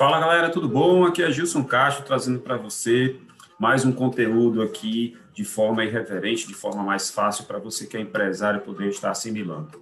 Fala 0.00 0.18
galera, 0.18 0.48
tudo 0.48 0.66
bom? 0.66 1.04
Aqui 1.04 1.22
é 1.22 1.30
Gilson 1.30 1.62
Castro 1.62 2.06
trazendo 2.06 2.38
para 2.38 2.56
você 2.56 3.20
mais 3.58 3.84
um 3.84 3.92
conteúdo 3.92 4.62
aqui 4.62 5.14
de 5.34 5.44
forma 5.44 5.84
irreverente, 5.84 6.48
de 6.48 6.54
forma 6.54 6.82
mais 6.82 7.10
fácil 7.10 7.44
para 7.44 7.58
você 7.58 7.86
que 7.86 7.98
é 7.98 8.00
empresário 8.00 8.62
poder 8.62 8.88
estar 8.88 9.10
assimilando. 9.10 9.78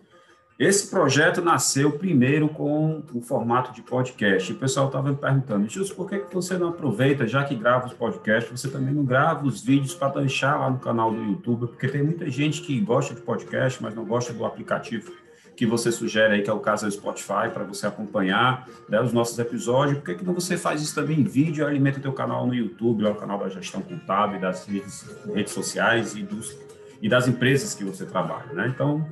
Esse 0.58 0.90
projeto 0.90 1.40
nasceu 1.40 1.92
primeiro 1.92 2.48
com 2.48 3.04
o 3.14 3.20
formato 3.20 3.72
de 3.72 3.80
podcast. 3.80 4.50
O 4.50 4.56
pessoal 4.56 4.88
estava 4.88 5.08
me 5.08 5.16
perguntando, 5.16 5.68
Gilson, 5.68 5.94
por 5.94 6.10
que 6.10 6.18
você 6.34 6.58
não 6.58 6.70
aproveita, 6.70 7.24
já 7.24 7.44
que 7.44 7.54
grava 7.54 7.86
os 7.86 7.92
podcasts, 7.92 8.50
você 8.50 8.68
também 8.68 8.92
não 8.92 9.04
grava 9.04 9.46
os 9.46 9.62
vídeos 9.62 9.94
para 9.94 10.20
deixar 10.20 10.58
lá 10.58 10.68
no 10.68 10.80
canal 10.80 11.12
do 11.12 11.22
YouTube? 11.22 11.68
Porque 11.68 11.86
tem 11.86 12.02
muita 12.02 12.28
gente 12.28 12.62
que 12.62 12.80
gosta 12.80 13.14
de 13.14 13.20
podcast, 13.20 13.80
mas 13.80 13.94
não 13.94 14.04
gosta 14.04 14.32
do 14.32 14.44
aplicativo 14.44 15.12
que 15.58 15.66
você 15.66 15.90
sugere 15.90 16.34
aí, 16.34 16.42
que 16.42 16.48
é 16.48 16.52
o 16.52 16.60
caso 16.60 16.86
do 16.86 16.92
Spotify, 16.92 17.50
para 17.52 17.64
você 17.64 17.84
acompanhar 17.84 18.68
né, 18.88 19.00
os 19.00 19.12
nossos 19.12 19.36
episódios. 19.40 19.98
Por 19.98 20.04
que, 20.04 20.14
que 20.14 20.24
não 20.24 20.32
você 20.32 20.56
faz 20.56 20.80
isso 20.80 20.94
também 20.94 21.18
em 21.18 21.24
vídeo 21.24 21.66
alimenta 21.66 21.98
o 21.98 22.00
teu 22.00 22.12
canal 22.12 22.46
no 22.46 22.54
YouTube, 22.54 23.04
o 23.04 23.14
canal 23.16 23.40
da 23.40 23.48
gestão 23.48 23.82
contábil, 23.82 24.40
das 24.40 24.64
redes, 24.66 25.04
redes 25.34 25.52
sociais 25.52 26.14
e, 26.14 26.22
dos, 26.22 26.56
e 27.02 27.08
das 27.08 27.26
empresas 27.26 27.74
que 27.74 27.82
você 27.82 28.06
trabalha, 28.06 28.52
né? 28.52 28.68
Então, 28.72 29.04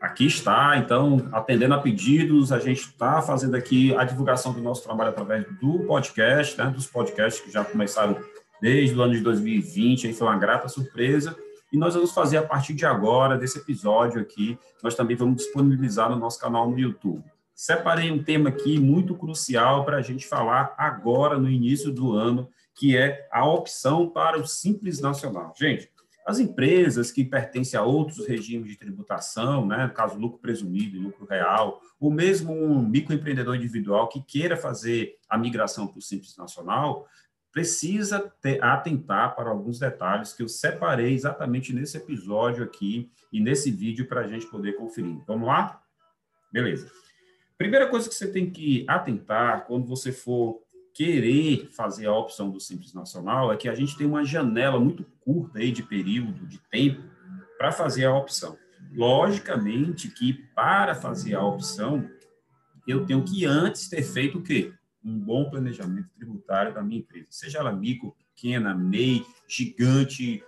aqui 0.00 0.24
está, 0.24 0.78
então, 0.78 1.28
atendendo 1.32 1.74
a 1.74 1.78
pedidos, 1.78 2.50
a 2.50 2.58
gente 2.58 2.80
está 2.80 3.20
fazendo 3.20 3.54
aqui 3.54 3.94
a 3.94 4.04
divulgação 4.04 4.54
do 4.54 4.62
nosso 4.62 4.82
trabalho 4.82 5.10
através 5.10 5.44
do 5.60 5.80
podcast, 5.80 6.56
né, 6.56 6.72
dos 6.74 6.86
podcasts 6.86 7.44
que 7.44 7.52
já 7.52 7.62
começaram 7.62 8.16
desde 8.58 8.96
o 8.96 9.02
ano 9.02 9.12
de 9.12 9.20
2020, 9.20 10.06
aí 10.06 10.14
foi 10.14 10.28
uma 10.28 10.38
grata 10.38 10.66
surpresa, 10.66 11.36
e 11.72 11.76
nós 11.76 11.94
vamos 11.94 12.12
fazer 12.12 12.38
a 12.38 12.42
partir 12.42 12.74
de 12.74 12.86
agora, 12.86 13.36
desse 13.36 13.58
episódio 13.58 14.20
aqui, 14.20 14.58
nós 14.82 14.94
também 14.94 15.16
vamos 15.16 15.36
disponibilizar 15.36 16.10
no 16.10 16.16
nosso 16.16 16.40
canal 16.40 16.70
no 16.70 16.78
YouTube. 16.78 17.24
Separei 17.54 18.10
um 18.10 18.22
tema 18.22 18.48
aqui 18.48 18.78
muito 18.78 19.14
crucial 19.16 19.84
para 19.84 19.96
a 19.96 20.02
gente 20.02 20.26
falar 20.26 20.74
agora, 20.78 21.38
no 21.38 21.50
início 21.50 21.92
do 21.92 22.12
ano, 22.12 22.48
que 22.74 22.96
é 22.96 23.28
a 23.32 23.44
opção 23.44 24.08
para 24.08 24.38
o 24.38 24.46
Simples 24.46 25.00
Nacional. 25.00 25.52
Gente, 25.58 25.90
as 26.24 26.38
empresas 26.38 27.10
que 27.10 27.24
pertencem 27.24 27.80
a 27.80 27.82
outros 27.82 28.26
regimes 28.26 28.68
de 28.68 28.76
tributação, 28.76 29.66
né, 29.66 29.86
no 29.86 29.92
caso 29.94 30.18
lucro 30.18 30.38
presumido 30.38 31.00
lucro 31.00 31.26
real, 31.26 31.80
ou 31.98 32.10
mesmo 32.10 32.52
um 32.52 32.86
microempreendedor 32.86 33.56
individual 33.56 34.08
que 34.08 34.22
queira 34.22 34.56
fazer 34.56 35.16
a 35.28 35.38
migração 35.38 35.86
para 35.86 35.98
o 35.98 36.02
Simples 36.02 36.36
Nacional, 36.36 37.06
precisa 37.52 38.20
ter, 38.40 38.62
atentar 38.62 39.34
para 39.34 39.50
alguns 39.50 39.78
detalhes 39.78 40.32
que 40.32 40.42
eu 40.42 40.48
separei 40.48 41.14
exatamente 41.14 41.72
nesse 41.72 41.96
episódio 41.96 42.62
aqui 42.62 43.10
e 43.32 43.40
nesse 43.40 43.70
vídeo 43.70 44.06
para 44.06 44.20
a 44.20 44.26
gente 44.28 44.46
poder 44.46 44.74
conferir. 44.74 45.18
Vamos 45.26 45.48
lá? 45.48 45.82
Beleza. 46.52 46.90
Primeira 47.56 47.88
coisa 47.88 48.08
que 48.08 48.14
você 48.14 48.30
tem 48.30 48.50
que 48.50 48.84
atentar 48.88 49.66
quando 49.66 49.86
você 49.86 50.12
for 50.12 50.62
querer 50.94 51.68
fazer 51.72 52.06
a 52.06 52.12
opção 52.12 52.50
do 52.50 52.60
Simples 52.60 52.92
Nacional 52.92 53.52
é 53.52 53.56
que 53.56 53.68
a 53.68 53.74
gente 53.74 53.96
tem 53.96 54.06
uma 54.06 54.24
janela 54.24 54.78
muito 54.80 55.04
curta 55.20 55.58
aí 55.58 55.70
de 55.70 55.82
período, 55.82 56.46
de 56.46 56.58
tempo, 56.70 57.02
para 57.56 57.72
fazer 57.72 58.04
a 58.04 58.14
opção. 58.14 58.56
Logicamente 58.92 60.08
que 60.08 60.32
para 60.54 60.94
fazer 60.94 61.34
a 61.34 61.44
opção, 61.44 62.08
eu 62.86 63.04
tenho 63.04 63.24
que 63.24 63.44
antes 63.44 63.88
ter 63.88 64.02
feito 64.02 64.38
o 64.38 64.42
quê? 64.42 64.72
Um 65.08 65.18
bom 65.18 65.48
planejamento 65.48 66.08
tributário 66.14 66.74
da 66.74 66.82
minha 66.82 67.00
empresa, 67.00 67.26
seja 67.30 67.58
ela 67.58 67.72
micro, 67.72 68.14
pequena, 68.34 68.74
MEI, 68.74 69.24
gigante, 69.48 70.42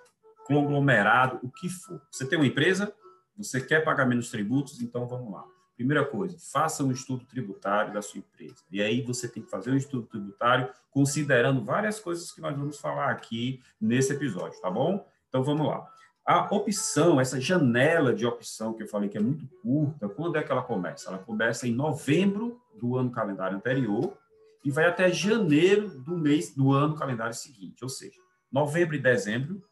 conglomerado, 0.46 1.38
o 1.42 1.50
que 1.50 1.68
for. 1.68 2.00
Você 2.10 2.26
tem 2.26 2.38
uma 2.38 2.46
empresa, 2.46 2.92
você 3.36 3.60
quer 3.60 3.84
pagar 3.84 4.06
menos 4.06 4.30
tributos, 4.30 4.80
então 4.82 5.06
vamos 5.06 5.32
lá. 5.32 5.44
Primeira 5.76 6.04
coisa, 6.04 6.36
faça 6.52 6.84
um 6.84 6.92
estudo 6.92 7.24
tributário 7.24 7.94
da 7.94 8.02
sua 8.02 8.18
empresa. 8.18 8.56
E 8.70 8.82
aí 8.82 9.00
você 9.00 9.26
tem 9.26 9.42
que 9.42 9.50
fazer 9.50 9.70
um 9.70 9.76
estudo 9.76 10.06
tributário 10.06 10.68
considerando 10.90 11.64
várias 11.64 11.98
coisas 11.98 12.30
que 12.32 12.40
nós 12.40 12.54
vamos 12.54 12.78
falar 12.78 13.10
aqui 13.10 13.62
nesse 13.80 14.12
episódio, 14.12 14.60
tá 14.60 14.70
bom? 14.70 15.06
Então 15.28 15.42
vamos 15.42 15.66
lá. 15.66 15.88
A 16.26 16.54
opção, 16.54 17.18
essa 17.18 17.40
janela 17.40 18.12
de 18.12 18.26
opção 18.26 18.74
que 18.74 18.82
eu 18.82 18.86
falei 18.86 19.08
que 19.08 19.16
é 19.16 19.20
muito 19.20 19.48
curta, 19.62 20.08
quando 20.08 20.36
é 20.36 20.42
que 20.42 20.52
ela 20.52 20.62
começa? 20.62 21.08
Ela 21.08 21.18
começa 21.18 21.66
em 21.66 21.72
novembro 21.72 22.60
do 22.78 22.96
ano 22.96 23.10
calendário 23.10 23.56
anterior 23.56 24.18
e 24.64 24.70
vai 24.70 24.86
até 24.86 25.10
janeiro 25.10 25.88
do 26.00 26.16
mês 26.16 26.54
do 26.54 26.72
ano 26.72 26.94
calendário 26.94 27.34
seguinte, 27.34 27.82
ou 27.82 27.88
seja, 27.88 28.20
novembro 28.50 28.94
e 28.94 28.98
dezembro 28.98 29.62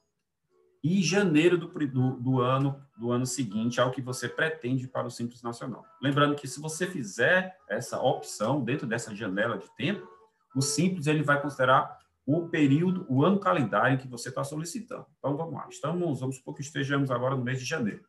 e 0.83 1.03
janeiro 1.03 1.59
do, 1.59 1.69
do, 1.69 2.11
do, 2.21 2.41
ano 2.41 2.81
do 2.97 3.11
ano 3.11 3.27
seguinte 3.27 3.81
ao 3.81 3.91
que 3.91 4.01
você 4.01 4.29
pretende 4.29 4.87
para 4.87 5.07
o 5.07 5.11
Simples 5.11 5.43
Nacional. 5.43 5.85
Lembrando 6.01 6.37
que 6.37 6.47
se 6.47 6.61
você 6.61 6.87
fizer 6.87 7.57
essa 7.69 8.01
opção 8.01 8.63
dentro 8.63 8.87
dessa 8.87 9.15
janela 9.15 9.59
de 9.59 9.69
tempo, 9.77 10.09
o 10.55 10.63
Simples 10.63 11.07
ele 11.07 11.23
vai 11.23 11.41
considerar 11.41 11.99
o 12.25 12.49
período, 12.49 13.07
o 13.09 13.25
ano 13.25 13.41
calendário 13.41 13.99
que 13.99 14.07
você 14.07 14.29
está 14.29 14.45
solicitando. 14.45 15.07
Então 15.19 15.37
vamos 15.37 15.55
lá, 15.55 15.67
estamos, 15.69 16.21
vamos 16.21 16.37
supor 16.37 16.55
que 16.55 16.61
estejamos 16.61 17.11
agora 17.11 17.35
no 17.35 17.43
mês 17.43 17.59
de 17.59 17.65
janeiro. 17.65 18.05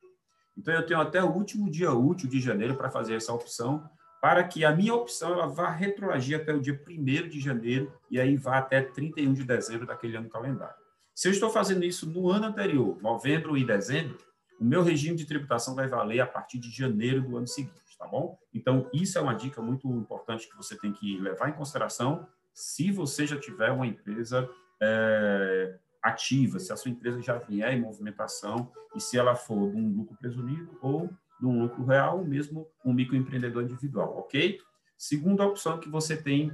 Então 0.58 0.74
eu 0.74 0.86
tenho 0.86 1.00
até 1.00 1.24
o 1.24 1.32
último 1.32 1.72
dia 1.72 1.92
útil 1.92 2.30
de 2.30 2.40
janeiro 2.40 2.76
para 2.76 2.92
fazer 2.92 3.16
essa 3.16 3.34
opção 3.34 3.90
para 4.22 4.44
que 4.44 4.66
a 4.66 4.76
minha 4.76 4.94
opção 4.94 5.34
ela 5.34 5.48
vá 5.48 5.70
retroagir 5.70 6.40
até 6.40 6.54
o 6.54 6.60
dia 6.60 6.80
1 6.88 7.30
de 7.30 7.40
janeiro 7.40 7.94
e 8.10 8.20
aí 8.20 8.36
vá 8.36 8.58
até 8.58 8.82
31 8.82 9.34
de 9.34 9.44
dezembro 9.44 9.86
daquele 9.86 10.18
ano 10.18 10.30
calendário. 10.30 10.76
Se 11.16 11.28
eu 11.28 11.32
estou 11.32 11.50
fazendo 11.50 11.84
isso 11.84 12.10
no 12.10 12.30
ano 12.30 12.48
anterior, 12.48 13.02
novembro 13.02 13.58
e 13.58 13.66
dezembro, 13.66 14.18
o 14.60 14.64
meu 14.66 14.84
regime 14.84 15.16
de 15.16 15.26
tributação 15.26 15.74
vai 15.74 15.88
valer 15.88 16.20
a 16.20 16.28
partir 16.28 16.60
de 16.60 16.70
janeiro 16.70 17.22
do 17.22 17.38
ano 17.38 17.48
seguinte, 17.48 17.98
tá 17.98 18.06
bom? 18.06 18.38
Então, 18.54 18.90
isso 18.94 19.18
é 19.18 19.22
uma 19.22 19.34
dica 19.34 19.62
muito 19.62 19.88
importante 19.90 20.50
que 20.50 20.58
você 20.58 20.78
tem 20.78 20.92
que 20.92 21.18
levar 21.18 21.50
em 21.50 21.54
consideração 21.54 22.28
se 22.54 22.92
você 22.92 23.26
já 23.26 23.40
tiver 23.40 23.72
uma 23.72 23.88
empresa 23.88 24.50
é, 24.82 25.78
ativa, 26.04 26.60
se 26.60 26.74
a 26.74 26.76
sua 26.76 26.92
empresa 26.92 27.22
já 27.22 27.38
vier 27.38 27.74
em 27.74 27.82
movimentação 27.82 28.72
e 28.96 29.00
se 29.00 29.18
ela 29.18 29.36
for 29.36 29.72
de 29.72 29.78
um 29.78 29.88
lucro 29.90 30.18
presumido 30.18 30.78
ou 30.82 31.10
de 31.40 31.46
um 31.46 31.62
lucro 31.62 31.86
real, 31.86 32.24
mesmo 32.24 32.68
um 32.84 32.94
microempreendedor 32.94 33.64
individual, 33.64 34.18
ok? 34.18 34.60
Segunda 34.98 35.46
opção 35.46 35.80
que 35.80 35.90
você 35.90 36.18
tem, 36.18 36.52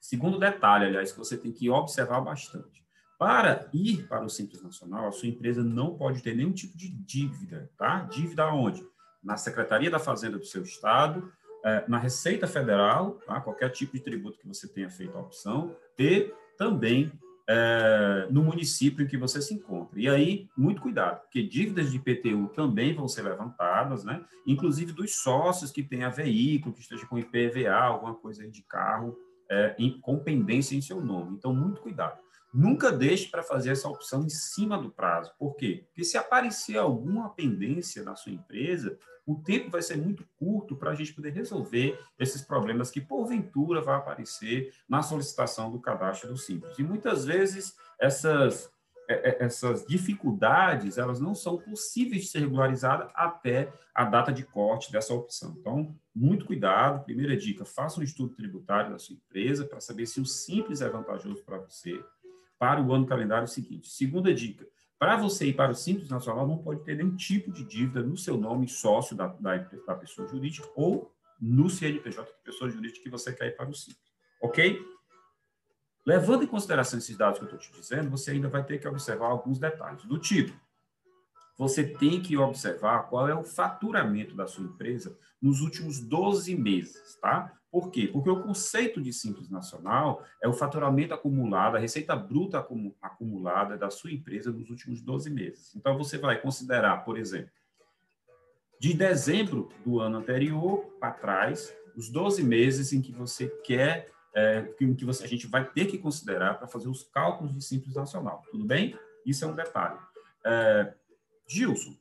segundo 0.00 0.38
detalhe, 0.38 0.86
aliás, 0.86 1.12
que 1.12 1.18
você 1.18 1.36
tem 1.36 1.52
que 1.52 1.70
observar 1.70 2.20
bastante. 2.20 2.84
Para 3.18 3.68
ir 3.72 4.08
para 4.08 4.24
o 4.24 4.30
Simples 4.30 4.62
Nacional, 4.62 5.06
a 5.06 5.12
sua 5.12 5.28
empresa 5.28 5.62
não 5.62 5.96
pode 5.96 6.22
ter 6.22 6.34
nenhum 6.34 6.52
tipo 6.52 6.76
de 6.76 6.88
dívida, 6.88 7.70
tá? 7.76 8.00
Dívida 8.04 8.46
onde? 8.46 8.84
Na 9.22 9.36
Secretaria 9.36 9.90
da 9.90 9.98
Fazenda 9.98 10.38
do 10.38 10.46
seu 10.46 10.62
estado, 10.62 11.30
eh, 11.62 11.84
na 11.86 11.98
Receita 11.98 12.46
Federal, 12.46 13.12
tá? 13.26 13.40
qualquer 13.40 13.70
tipo 13.70 13.92
de 13.92 14.00
tributo 14.00 14.38
que 14.38 14.48
você 14.48 14.66
tenha 14.66 14.88
feito 14.88 15.16
a 15.16 15.20
opção, 15.20 15.76
e 15.98 16.32
também 16.56 17.12
é, 17.52 18.28
no 18.30 18.44
município 18.44 19.04
em 19.04 19.08
que 19.08 19.16
você 19.16 19.42
se 19.42 19.52
encontra. 19.52 19.98
E 19.98 20.08
aí, 20.08 20.48
muito 20.56 20.80
cuidado, 20.80 21.20
porque 21.22 21.42
dívidas 21.42 21.90
de 21.90 21.96
IPTU 21.96 22.48
também 22.54 22.94
vão 22.94 23.08
ser 23.08 23.22
levantadas, 23.22 24.04
né? 24.04 24.24
inclusive 24.46 24.92
dos 24.92 25.16
sócios 25.16 25.72
que 25.72 25.82
tenha 25.82 26.08
veículo, 26.08 26.72
que 26.72 26.80
esteja 26.80 27.04
com 27.06 27.18
IPVA, 27.18 27.74
alguma 27.74 28.14
coisa 28.14 28.48
de 28.48 28.62
carro 28.62 29.18
é, 29.50 29.74
em, 29.80 30.00
com 30.00 30.20
pendência 30.20 30.76
em 30.76 30.80
seu 30.80 31.00
nome. 31.00 31.36
Então, 31.36 31.52
muito 31.52 31.80
cuidado. 31.80 32.20
Nunca 32.52 32.90
deixe 32.90 33.28
para 33.28 33.42
fazer 33.42 33.70
essa 33.70 33.88
opção 33.88 34.24
em 34.24 34.28
cima 34.28 34.76
do 34.76 34.90
prazo. 34.90 35.32
Por 35.38 35.54
quê? 35.56 35.84
Porque 35.86 36.04
se 36.04 36.18
aparecer 36.18 36.76
alguma 36.76 37.30
pendência 37.30 38.02
na 38.02 38.16
sua 38.16 38.32
empresa, 38.32 38.98
o 39.24 39.36
tempo 39.36 39.70
vai 39.70 39.80
ser 39.82 39.96
muito 39.96 40.26
curto 40.36 40.76
para 40.76 40.90
a 40.90 40.94
gente 40.94 41.14
poder 41.14 41.32
resolver 41.32 41.98
esses 42.18 42.42
problemas 42.42 42.90
que, 42.90 43.00
porventura, 43.00 43.80
vai 43.80 43.96
aparecer 43.96 44.72
na 44.88 45.02
solicitação 45.02 45.70
do 45.70 45.80
cadastro 45.80 46.28
do 46.28 46.36
Simples. 46.36 46.76
E 46.76 46.82
muitas 46.82 47.24
vezes 47.24 47.76
essas, 48.00 48.68
é, 49.08 49.30
é, 49.30 49.44
essas 49.44 49.86
dificuldades 49.86 50.98
elas 50.98 51.20
não 51.20 51.34
são 51.34 51.56
possíveis 51.56 52.22
de 52.22 52.28
ser 52.28 52.40
regularizadas 52.40 53.08
até 53.14 53.72
a 53.94 54.04
data 54.04 54.32
de 54.32 54.42
corte 54.42 54.90
dessa 54.90 55.14
opção. 55.14 55.54
Então, 55.60 55.94
muito 56.12 56.44
cuidado. 56.44 57.04
Primeira 57.04 57.36
dica: 57.36 57.64
faça 57.64 58.00
um 58.00 58.02
estudo 58.02 58.34
tributário 58.34 58.90
da 58.90 58.98
sua 58.98 59.14
empresa 59.14 59.64
para 59.64 59.78
saber 59.78 60.06
se 60.06 60.20
o 60.20 60.26
Simples 60.26 60.80
é 60.80 60.88
vantajoso 60.88 61.44
para 61.44 61.58
você 61.58 62.02
para 62.60 62.82
o 62.82 62.92
ano 62.92 63.06
calendário 63.06 63.48
seguinte. 63.48 63.88
Segunda 63.88 64.32
dica: 64.34 64.66
para 64.98 65.16
você 65.16 65.46
ir 65.46 65.54
para 65.54 65.72
o 65.72 65.74
Simples 65.74 66.10
Nacional, 66.10 66.46
não 66.46 66.58
pode 66.58 66.84
ter 66.84 66.94
nenhum 66.94 67.16
tipo 67.16 67.50
de 67.50 67.64
dívida 67.64 68.02
no 68.02 68.18
seu 68.18 68.36
nome, 68.36 68.68
sócio 68.68 69.16
da, 69.16 69.28
da, 69.28 69.56
da 69.56 69.94
pessoa 69.94 70.28
jurídica, 70.28 70.68
ou 70.76 71.10
no 71.40 71.70
CNPJ 71.70 72.30
da 72.30 72.38
pessoa 72.44 72.70
jurídica 72.70 73.02
que 73.02 73.08
você 73.08 73.32
quer 73.32 73.46
ir 73.46 73.56
para 73.56 73.70
o 73.70 73.74
Simples. 73.74 74.12
Ok? 74.42 74.78
Levando 76.04 76.44
em 76.44 76.46
consideração 76.46 76.98
esses 76.98 77.16
dados 77.16 77.38
que 77.38 77.44
eu 77.44 77.56
estou 77.56 77.58
te 77.58 77.72
dizendo, 77.72 78.10
você 78.10 78.32
ainda 78.32 78.48
vai 78.48 78.62
ter 78.62 78.78
que 78.78 78.86
observar 78.86 79.28
alguns 79.28 79.58
detalhes, 79.58 80.04
do 80.04 80.18
tipo, 80.18 80.54
você 81.60 81.84
tem 81.84 82.22
que 82.22 82.38
observar 82.38 83.02
qual 83.10 83.28
é 83.28 83.34
o 83.34 83.44
faturamento 83.44 84.34
da 84.34 84.46
sua 84.46 84.64
empresa 84.64 85.14
nos 85.42 85.60
últimos 85.60 86.00
12 86.00 86.56
meses, 86.56 87.18
tá? 87.20 87.52
Por 87.70 87.90
quê? 87.90 88.08
Porque 88.10 88.30
o 88.30 88.42
conceito 88.42 88.98
de 88.98 89.12
Simples 89.12 89.50
Nacional 89.50 90.24
é 90.42 90.48
o 90.48 90.54
faturamento 90.54 91.12
acumulado, 91.12 91.76
a 91.76 91.78
receita 91.78 92.16
bruta 92.16 92.66
acumulada 93.02 93.76
da 93.76 93.90
sua 93.90 94.10
empresa 94.10 94.50
nos 94.50 94.70
últimos 94.70 95.02
12 95.02 95.28
meses. 95.28 95.76
Então, 95.76 95.98
você 95.98 96.16
vai 96.16 96.40
considerar, 96.40 97.04
por 97.04 97.18
exemplo, 97.18 97.50
de 98.80 98.94
dezembro 98.94 99.68
do 99.84 100.00
ano 100.00 100.16
anterior 100.16 100.78
para 100.98 101.12
trás, 101.12 101.76
os 101.94 102.08
12 102.08 102.42
meses 102.42 102.94
em 102.94 103.02
que 103.02 103.12
você 103.12 103.48
quer 103.66 104.10
é, 104.34 104.62
que, 104.62 105.04
você, 105.04 105.24
a 105.24 105.28
gente 105.28 105.46
vai 105.46 105.68
ter 105.70 105.84
que 105.84 105.98
considerar 105.98 106.54
para 106.54 106.66
fazer 106.66 106.88
os 106.88 107.02
cálculos 107.02 107.54
de 107.54 107.62
Simples 107.62 107.96
Nacional. 107.96 108.42
Tudo 108.50 108.64
bem? 108.64 108.98
Isso 109.26 109.44
é 109.44 109.46
um 109.46 109.54
detalhe. 109.54 109.98
É, 110.42 110.94
Gilson, 111.50 111.96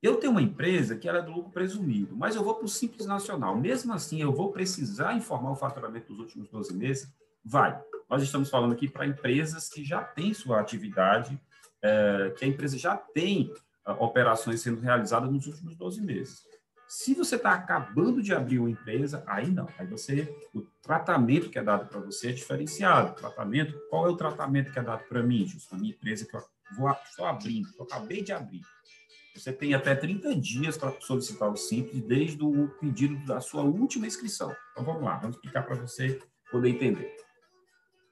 eu 0.00 0.16
tenho 0.16 0.30
uma 0.30 0.40
empresa 0.40 0.96
que 0.96 1.08
ela 1.08 1.18
é 1.18 1.22
do 1.22 1.32
lucro 1.32 1.50
presumido, 1.50 2.16
mas 2.16 2.36
eu 2.36 2.44
vou 2.44 2.54
para 2.54 2.64
o 2.64 2.68
Simples 2.68 3.04
Nacional. 3.04 3.56
Mesmo 3.56 3.92
assim, 3.92 4.22
eu 4.22 4.32
vou 4.32 4.52
precisar 4.52 5.14
informar 5.14 5.50
o 5.50 5.56
faturamento 5.56 6.12
dos 6.12 6.20
últimos 6.20 6.48
12 6.48 6.72
meses? 6.74 7.12
Vai. 7.44 7.78
Nós 8.08 8.22
estamos 8.22 8.48
falando 8.48 8.72
aqui 8.72 8.88
para 8.88 9.06
empresas 9.06 9.68
que 9.68 9.84
já 9.84 10.02
têm 10.02 10.32
sua 10.32 10.60
atividade, 10.60 11.38
é, 11.82 12.32
que 12.38 12.44
a 12.44 12.48
empresa 12.48 12.78
já 12.78 12.96
tem 12.96 13.52
uh, 13.86 13.92
operações 13.98 14.60
sendo 14.60 14.80
realizadas 14.80 15.30
nos 15.30 15.46
últimos 15.46 15.74
12 15.74 16.00
meses. 16.00 16.42
Se 16.88 17.14
você 17.14 17.36
está 17.36 17.52
acabando 17.52 18.22
de 18.22 18.32
abrir 18.32 18.58
uma 18.58 18.70
empresa, 18.70 19.22
aí 19.26 19.50
não. 19.50 19.68
Aí 19.78 19.86
você, 19.86 20.32
o 20.54 20.62
tratamento 20.82 21.50
que 21.50 21.58
é 21.58 21.62
dado 21.62 21.86
para 21.88 22.00
você 22.00 22.30
é 22.30 22.32
diferenciado. 22.32 23.14
tratamento, 23.14 23.78
qual 23.90 24.06
é 24.06 24.10
o 24.10 24.16
tratamento 24.16 24.72
que 24.72 24.78
é 24.78 24.82
dado 24.82 25.04
para 25.04 25.22
mim, 25.22 25.46
Justo? 25.46 25.74
A 25.74 25.78
minha 25.78 25.92
empresa 25.92 26.26
que 26.26 26.34
eu 26.34 26.40
vou, 26.76 26.90
estou 26.90 27.26
abrindo, 27.26 27.68
eu 27.78 27.84
acabei 27.84 28.22
de 28.22 28.32
abrir. 28.32 28.62
Você 29.34 29.52
tem 29.52 29.74
até 29.74 29.94
30 29.94 30.34
dias 30.36 30.76
para 30.76 30.92
solicitar 31.00 31.50
o 31.50 31.56
Simples 31.56 32.02
desde 32.02 32.42
o 32.42 32.68
pedido 32.80 33.16
da 33.24 33.40
sua 33.40 33.62
última 33.62 34.06
inscrição. 34.06 34.54
Então 34.72 34.84
vamos 34.84 35.02
lá, 35.02 35.16
vamos 35.16 35.36
explicar 35.36 35.62
para 35.62 35.76
você 35.76 36.20
poder 36.50 36.68
entender. 36.68 37.16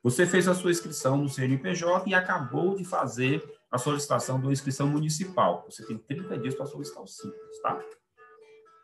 Você 0.02 0.26
fez 0.26 0.46
a 0.46 0.54
sua 0.54 0.70
inscrição 0.70 1.16
no 1.16 1.28
CNPJ 1.28 2.08
e 2.08 2.14
acabou 2.14 2.76
de 2.76 2.84
fazer 2.84 3.42
a 3.70 3.76
solicitação 3.76 4.40
da 4.40 4.50
inscrição 4.50 4.88
municipal. 4.88 5.66
Você 5.68 5.84
tem 5.84 5.98
30 5.98 6.38
dias 6.38 6.54
para 6.54 6.66
solicitar 6.66 7.02
o 7.02 7.06
Simples, 7.06 7.60
tá? 7.62 7.78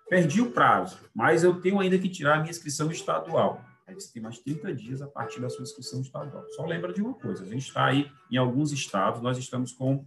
Perdi 0.09 0.43
o 0.43 0.51
prazo, 0.51 0.99
mas 1.15 1.45
eu 1.45 1.61
tenho 1.61 1.81
ainda 1.81 1.99
que 1.99 2.09
tirar 2.09 2.35
a 2.35 2.39
minha 2.41 2.51
inscrição 2.51 2.91
estadual. 2.91 3.65
Aí 3.87 3.95
você 3.95 4.13
tem 4.13 4.23
mais 4.23 4.39
30 4.39 4.75
dias 4.75 5.03
a 5.03 5.07
partir 5.07 5.41
da 5.41 5.49
sua 5.49 5.63
inscrição 5.63 6.01
estadual. 6.01 6.45
Só 6.51 6.65
lembra 6.65 6.93
de 6.93 7.03
uma 7.03 7.15
coisa: 7.15 7.45
a 7.45 7.47
gente 7.47 7.69
está 7.69 7.87
aí 7.87 8.11
em 8.31 8.37
alguns 8.37 8.73
estados, 8.73 9.21
nós 9.21 9.37
estamos 9.37 9.73
com 9.73 10.05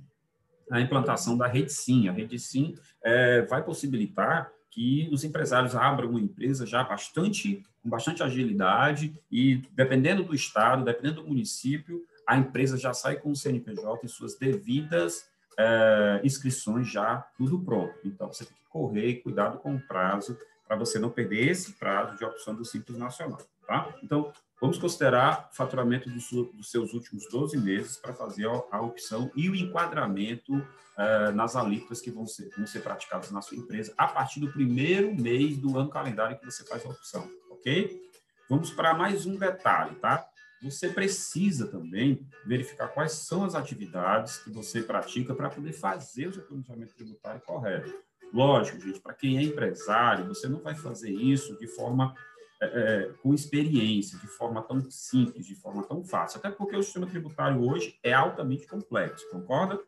a 0.71 0.81
implantação 0.81 1.37
da 1.37 1.47
Rede 1.47 1.71
Sim. 1.71 2.09
A 2.09 2.11
Rede 2.11 2.39
Sim 2.39 2.75
é, 3.03 3.41
vai 3.43 3.63
possibilitar 3.63 4.51
que 4.69 5.09
os 5.11 5.23
empresários 5.23 5.75
abram 5.75 6.09
uma 6.09 6.19
empresa 6.19 6.65
já 6.65 6.83
bastante, 6.83 7.63
com 7.81 7.89
bastante 7.89 8.21
agilidade 8.21 9.19
e, 9.31 9.63
dependendo 9.73 10.23
do 10.23 10.35
estado, 10.35 10.83
dependendo 10.83 11.21
do 11.21 11.27
município, 11.27 12.05
a 12.27 12.37
empresa 12.37 12.77
já 12.77 12.93
sai 12.93 13.15
com 13.15 13.31
o 13.31 13.35
CNPJ 13.35 14.05
e 14.05 14.09
suas 14.09 14.37
devidas 14.37 15.25
é, 15.57 16.21
inscrições 16.23 16.87
já 16.87 17.25
tudo 17.37 17.59
pronto. 17.59 17.95
Então, 18.05 18.31
você 18.31 18.45
tem 18.45 18.55
que 18.55 18.69
correr 18.69 19.07
e 19.07 19.21
cuidado 19.21 19.57
com 19.59 19.75
o 19.75 19.79
prazo 19.79 20.37
para 20.67 20.75
você 20.75 20.99
não 20.99 21.09
perder 21.09 21.49
esse 21.49 21.73
prazo 21.73 22.17
de 22.17 22.25
opção 22.25 22.53
do 22.53 22.65
Simples 22.65 22.97
Nacional. 22.97 23.39
Tá? 23.67 23.93
Então, 24.01 24.31
vamos 24.61 24.77
considerar 24.77 25.49
o 25.51 25.55
faturamento 25.55 26.09
do 26.09 26.21
su, 26.21 26.45
dos 26.53 26.71
seus 26.71 26.93
últimos 26.93 27.27
12 27.29 27.57
meses 27.57 27.97
para 27.97 28.13
fazer 28.13 28.47
a, 28.47 28.63
a, 28.71 28.81
opção 28.81 29.29
e 29.35 29.49
o 29.49 29.55
enquadramento 29.55 30.53
uh, 30.55 31.33
nas 31.35 31.53
alíquotas 31.53 31.99
que 31.99 32.09
vão 32.09 32.25
ser, 32.25 32.49
vão 32.55 32.65
ser 32.65 32.79
praticadas 32.79 33.29
na 33.29 33.41
sua 33.41 33.57
empresa 33.57 33.93
a 33.97 34.07
partir 34.07 34.39
do 34.39 34.53
primeiro 34.53 35.13
mês 35.13 35.57
do 35.57 35.77
ano 35.77 35.89
calendário 35.89 36.39
que 36.39 36.45
você 36.45 36.63
faz 36.63 36.85
a 36.85 36.89
opção, 36.89 37.29
ok? 37.49 38.01
Vamos 38.49 38.71
para 38.71 38.93
mais 38.93 39.25
um 39.25 39.35
detalhe, 39.35 39.95
tá? 39.95 40.25
Você 40.63 40.87
precisa 40.87 41.67
também 41.67 42.25
verificar 42.45 42.87
quais 42.87 43.11
são 43.11 43.43
as 43.43 43.53
atividades 43.53 44.37
que 44.37 44.49
você 44.49 44.81
pratica 44.81 45.35
para 45.35 45.49
poder 45.49 45.73
fazer 45.73 46.27
o 46.27 46.33
seu 46.33 46.43
planejamento 46.43 46.95
tributário 46.95 47.41
correto. 47.41 47.93
Lógico, 48.33 48.79
gente, 48.79 49.01
para 49.01 49.13
quem 49.13 49.37
é 49.37 49.43
empresário, 49.43 50.25
você 50.25 50.47
não 50.47 50.61
vai 50.61 50.73
fazer 50.73 51.11
isso 51.11 51.57
de 51.59 51.67
forma 51.67 52.15
é, 52.59 52.65
é, 52.65 53.13
com 53.21 53.33
experiência, 53.33 54.17
de 54.17 54.27
forma 54.27 54.63
tão 54.63 54.89
simples, 54.89 55.45
de 55.45 55.55
forma 55.55 55.83
tão 55.83 56.03
fácil. 56.03 56.39
Até 56.39 56.49
porque 56.49 56.75
o 56.75 56.81
sistema 56.81 57.05
tributário 57.05 57.61
hoje 57.61 57.99
é 58.01 58.13
altamente 58.13 58.65
complexo, 58.65 59.29
concorda? 59.29 59.79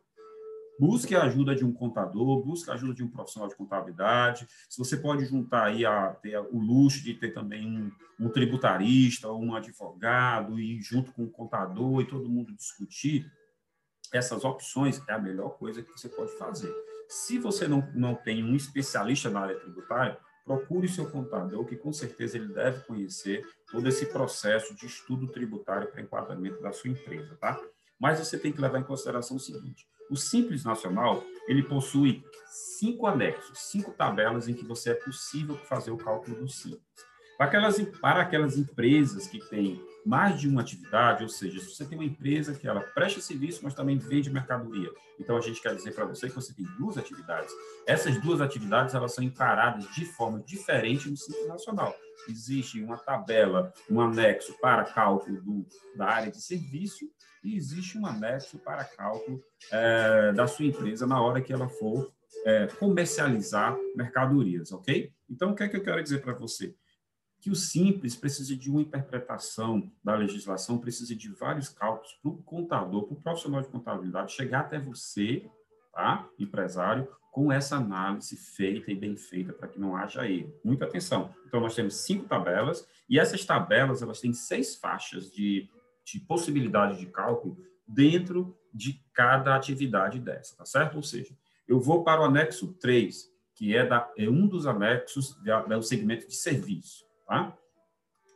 Busque 0.78 1.14
a 1.14 1.24
ajuda 1.24 1.54
de 1.54 1.64
um 1.64 1.72
contador, 1.72 2.42
busque 2.42 2.70
a 2.70 2.74
ajuda 2.74 2.94
de 2.94 3.02
um 3.02 3.08
profissional 3.08 3.48
de 3.48 3.56
contabilidade. 3.56 4.46
Se 4.68 4.78
você 4.78 4.96
pode 4.96 5.26
juntar 5.26 5.64
aí 5.64 5.84
a, 5.84 6.08
ter 6.22 6.38
o 6.38 6.58
luxo 6.58 7.02
de 7.02 7.12
ter 7.12 7.34
também 7.34 7.66
um, 7.66 7.92
um 8.18 8.28
tributarista, 8.30 9.30
um 9.32 9.54
advogado, 9.54 10.58
e 10.58 10.80
junto 10.80 11.12
com 11.12 11.24
o 11.24 11.30
contador 11.30 12.00
e 12.00 12.06
todo 12.06 12.30
mundo 12.30 12.54
discutir, 12.54 13.30
essas 14.12 14.44
opções 14.44 15.02
é 15.08 15.12
a 15.12 15.18
melhor 15.18 15.50
coisa 15.58 15.82
que 15.82 15.90
você 15.90 16.08
pode 16.08 16.32
fazer. 16.38 16.72
Se 17.08 17.38
você 17.38 17.66
não, 17.66 17.86
não 17.94 18.14
tem 18.14 18.44
um 18.44 18.54
especialista 18.54 19.28
na 19.28 19.40
área 19.40 19.58
tributária, 19.58 20.18
procure 20.50 20.88
seu 20.88 21.08
contador, 21.08 21.64
que 21.64 21.76
com 21.76 21.92
certeza 21.92 22.36
ele 22.36 22.52
deve 22.52 22.84
conhecer 22.84 23.46
todo 23.70 23.86
esse 23.86 24.06
processo 24.06 24.74
de 24.74 24.84
estudo 24.84 25.28
tributário 25.28 25.88
para 25.88 26.00
enquadramento 26.00 26.60
da 26.60 26.72
sua 26.72 26.90
empresa, 26.90 27.36
tá? 27.36 27.60
Mas 28.00 28.18
você 28.18 28.36
tem 28.36 28.50
que 28.50 28.60
levar 28.60 28.80
em 28.80 28.84
consideração 28.84 29.36
o 29.36 29.40
seguinte: 29.40 29.86
o 30.10 30.16
Simples 30.16 30.64
Nacional 30.64 31.22
ele 31.46 31.62
possui 31.62 32.24
cinco 32.80 33.06
anexos, 33.06 33.58
cinco 33.70 33.92
tabelas 33.92 34.48
em 34.48 34.54
que 34.54 34.66
você 34.66 34.90
é 34.90 34.94
possível 34.94 35.54
fazer 35.54 35.92
o 35.92 35.96
cálculo 35.96 36.36
do 36.36 36.48
Simples. 36.48 36.82
Para 37.38 37.46
aquelas, 37.46 37.80
para 38.00 38.22
aquelas 38.22 38.58
empresas 38.58 39.28
que 39.28 39.38
têm 39.50 39.80
mais 40.04 40.40
de 40.40 40.48
uma 40.48 40.60
atividade, 40.60 41.22
ou 41.22 41.28
seja, 41.28 41.60
se 41.60 41.74
você 41.74 41.84
tem 41.84 41.98
uma 41.98 42.04
empresa 42.04 42.54
que 42.54 42.66
ela 42.66 42.80
presta 42.80 43.20
serviço, 43.20 43.60
mas 43.62 43.74
também 43.74 43.98
vende 43.98 44.30
mercadoria, 44.30 44.90
então 45.18 45.36
a 45.36 45.40
gente 45.40 45.60
quer 45.60 45.74
dizer 45.74 45.94
para 45.94 46.04
você 46.04 46.28
que 46.28 46.34
você 46.34 46.54
tem 46.54 46.64
duas 46.78 46.96
atividades. 46.96 47.52
Essas 47.86 48.20
duas 48.20 48.40
atividades 48.40 48.94
elas 48.94 49.14
são 49.14 49.22
encaradas 49.22 49.86
de 49.94 50.04
forma 50.04 50.40
diferente 50.40 51.10
no 51.10 51.16
Simples 51.16 51.48
Nacional. 51.48 51.94
Existe 52.28 52.82
uma 52.82 52.96
tabela, 52.96 53.72
um 53.90 54.00
anexo 54.00 54.54
para 54.60 54.84
cálculo 54.84 55.40
do, 55.42 55.66
da 55.96 56.06
área 56.06 56.30
de 56.30 56.40
serviço 56.40 57.06
e 57.42 57.56
existe 57.56 57.98
um 57.98 58.06
anexo 58.06 58.58
para 58.58 58.84
cálculo 58.84 59.42
é, 59.70 60.32
da 60.32 60.46
sua 60.46 60.66
empresa 60.66 61.06
na 61.06 61.20
hora 61.20 61.40
que 61.40 61.52
ela 61.52 61.68
for 61.68 62.12
é, 62.44 62.66
comercializar 62.78 63.76
mercadorias, 63.94 64.72
ok? 64.72 65.12
Então, 65.28 65.52
o 65.52 65.54
que 65.54 65.62
é 65.62 65.68
que 65.68 65.76
eu 65.76 65.82
quero 65.82 66.02
dizer 66.02 66.22
para 66.22 66.32
você? 66.32 66.74
Que 67.40 67.50
o 67.50 67.54
simples 67.54 68.14
precisa 68.14 68.54
de 68.54 68.70
uma 68.70 68.82
interpretação 68.82 69.90
da 70.04 70.14
legislação, 70.14 70.78
precisa 70.78 71.16
de 71.16 71.28
vários 71.30 71.68
cálculos 71.68 72.12
para 72.22 72.30
o 72.30 72.36
contador, 72.42 73.04
para 73.04 73.14
o 73.14 73.20
profissional 73.20 73.62
de 73.62 73.68
contabilidade 73.68 74.32
chegar 74.32 74.60
até 74.60 74.78
você, 74.78 75.48
tá, 75.92 76.28
empresário, 76.38 77.08
com 77.32 77.50
essa 77.50 77.76
análise 77.76 78.36
feita 78.36 78.90
e 78.90 78.94
bem 78.94 79.16
feita 79.16 79.52
para 79.52 79.68
que 79.68 79.80
não 79.80 79.96
haja 79.96 80.28
erro. 80.28 80.52
Muita 80.64 80.84
atenção. 80.84 81.34
Então, 81.46 81.60
nós 81.60 81.74
temos 81.74 81.94
cinco 81.94 82.26
tabelas 82.26 82.86
e 83.08 83.18
essas 83.18 83.44
tabelas 83.44 84.02
elas 84.02 84.20
têm 84.20 84.32
seis 84.32 84.74
faixas 84.74 85.30
de, 85.30 85.68
de 86.04 86.20
possibilidade 86.20 86.98
de 86.98 87.06
cálculo 87.06 87.56
dentro 87.86 88.56
de 88.72 89.02
cada 89.12 89.54
atividade 89.56 90.20
dessa, 90.20 90.56
tá 90.56 90.64
certo? 90.64 90.96
Ou 90.96 91.02
seja, 91.02 91.34
eu 91.66 91.80
vou 91.80 92.04
para 92.04 92.20
o 92.20 92.24
anexo 92.24 92.74
3, 92.74 93.30
que 93.54 93.74
é, 93.74 93.86
da, 93.86 94.10
é 94.16 94.28
um 94.28 94.46
dos 94.46 94.66
anexos 94.66 95.36
do 95.68 95.82
segmento 95.82 96.26
de 96.26 96.34
serviço. 96.34 97.09
Tá? 97.30 97.56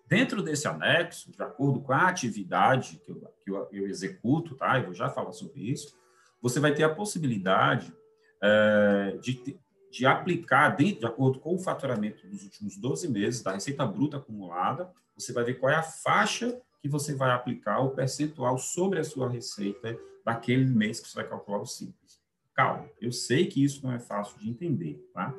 Dentro 0.06 0.40
desse 0.40 0.68
anexo, 0.68 1.32
de 1.32 1.42
acordo 1.42 1.80
com 1.80 1.92
a 1.92 2.06
atividade 2.06 3.00
que 3.04 3.10
eu, 3.10 3.20
que 3.42 3.50
eu, 3.50 3.68
eu 3.72 3.88
executo, 3.88 4.54
tá? 4.54 4.78
eu 4.78 4.84
vou 4.84 4.94
já 4.94 5.08
falar 5.08 5.32
sobre 5.32 5.62
isso, 5.62 5.98
você 6.40 6.60
vai 6.60 6.72
ter 6.72 6.84
a 6.84 6.94
possibilidade 6.94 7.92
é, 8.40 9.18
de, 9.20 9.58
de 9.90 10.06
aplicar, 10.06 10.76
dentro, 10.76 11.00
de 11.00 11.06
acordo 11.06 11.40
com 11.40 11.56
o 11.56 11.58
faturamento 11.58 12.24
dos 12.28 12.44
últimos 12.44 12.76
12 12.76 13.08
meses, 13.10 13.42
da 13.42 13.50
receita 13.50 13.84
bruta 13.84 14.18
acumulada, 14.18 14.92
você 15.16 15.32
vai 15.32 15.42
ver 15.42 15.54
qual 15.54 15.72
é 15.72 15.76
a 15.76 15.82
faixa 15.82 16.56
que 16.80 16.88
você 16.88 17.16
vai 17.16 17.32
aplicar 17.32 17.80
o 17.80 17.96
percentual 17.96 18.56
sobre 18.58 19.00
a 19.00 19.04
sua 19.04 19.28
receita 19.28 19.98
daquele 20.24 20.66
mês 20.66 21.00
que 21.00 21.08
você 21.08 21.16
vai 21.16 21.28
calcular 21.28 21.58
o 21.58 21.66
simples. 21.66 22.22
Calma, 22.54 22.88
eu 23.00 23.10
sei 23.10 23.46
que 23.46 23.64
isso 23.64 23.84
não 23.84 23.92
é 23.92 23.98
fácil 23.98 24.38
de 24.38 24.48
entender, 24.48 25.04
tá? 25.12 25.34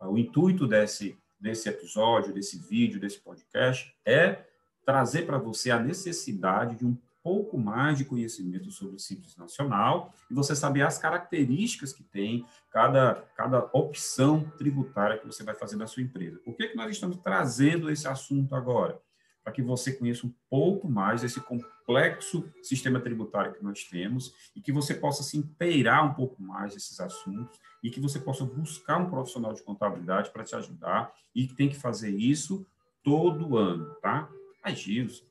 O 0.00 0.18
intuito 0.18 0.66
desse, 0.66 1.16
desse 1.42 1.68
episódio, 1.68 2.32
desse 2.32 2.56
vídeo, 2.56 3.00
desse 3.00 3.18
podcast, 3.18 3.92
é 4.06 4.44
trazer 4.86 5.26
para 5.26 5.38
você 5.38 5.70
a 5.70 5.78
necessidade 5.78 6.76
de 6.76 6.86
um 6.86 6.96
pouco 7.22 7.56
mais 7.56 7.98
de 7.98 8.04
conhecimento 8.04 8.70
sobre 8.70 8.96
o 8.96 8.98
Simples 8.98 9.36
Nacional 9.36 10.12
e 10.30 10.34
você 10.34 10.56
saber 10.56 10.82
as 10.82 10.98
características 10.98 11.92
que 11.92 12.02
tem 12.02 12.44
cada, 12.70 13.14
cada 13.36 13.70
opção 13.72 14.50
tributária 14.58 15.18
que 15.18 15.26
você 15.26 15.44
vai 15.44 15.54
fazer 15.54 15.76
na 15.76 15.86
sua 15.86 16.02
empresa. 16.02 16.38
Por 16.44 16.56
que, 16.56 16.68
que 16.68 16.76
nós 16.76 16.90
estamos 16.90 17.16
trazendo 17.18 17.90
esse 17.90 18.08
assunto 18.08 18.54
agora? 18.54 19.00
Para 19.42 19.52
que 19.52 19.62
você 19.62 19.92
conheça 19.92 20.26
um 20.26 20.34
pouco 20.48 20.88
mais 20.88 21.22
desse 21.22 21.40
complexo 21.40 22.48
sistema 22.62 23.00
tributário 23.00 23.54
que 23.54 23.62
nós 23.62 23.84
temos 23.84 24.34
e 24.54 24.60
que 24.60 24.72
você 24.72 24.94
possa 24.94 25.22
se 25.22 25.36
inteirar 25.36 26.04
um 26.04 26.14
pouco 26.14 26.40
mais 26.40 26.74
desses 26.74 27.00
assuntos 27.00 27.58
e 27.82 27.90
que 27.90 28.00
você 28.00 28.20
possa 28.20 28.44
buscar 28.44 28.98
um 28.98 29.10
profissional 29.10 29.52
de 29.52 29.62
contabilidade 29.62 30.30
para 30.30 30.44
te 30.44 30.54
ajudar 30.54 31.12
e 31.34 31.46
que 31.46 31.54
tem 31.54 31.68
que 31.68 31.76
fazer 31.76 32.10
isso 32.10 32.66
todo 33.02 33.56
ano, 33.56 33.94
tá? 33.96 34.30
Mas, 34.64 34.78
Gilson, 34.78 35.24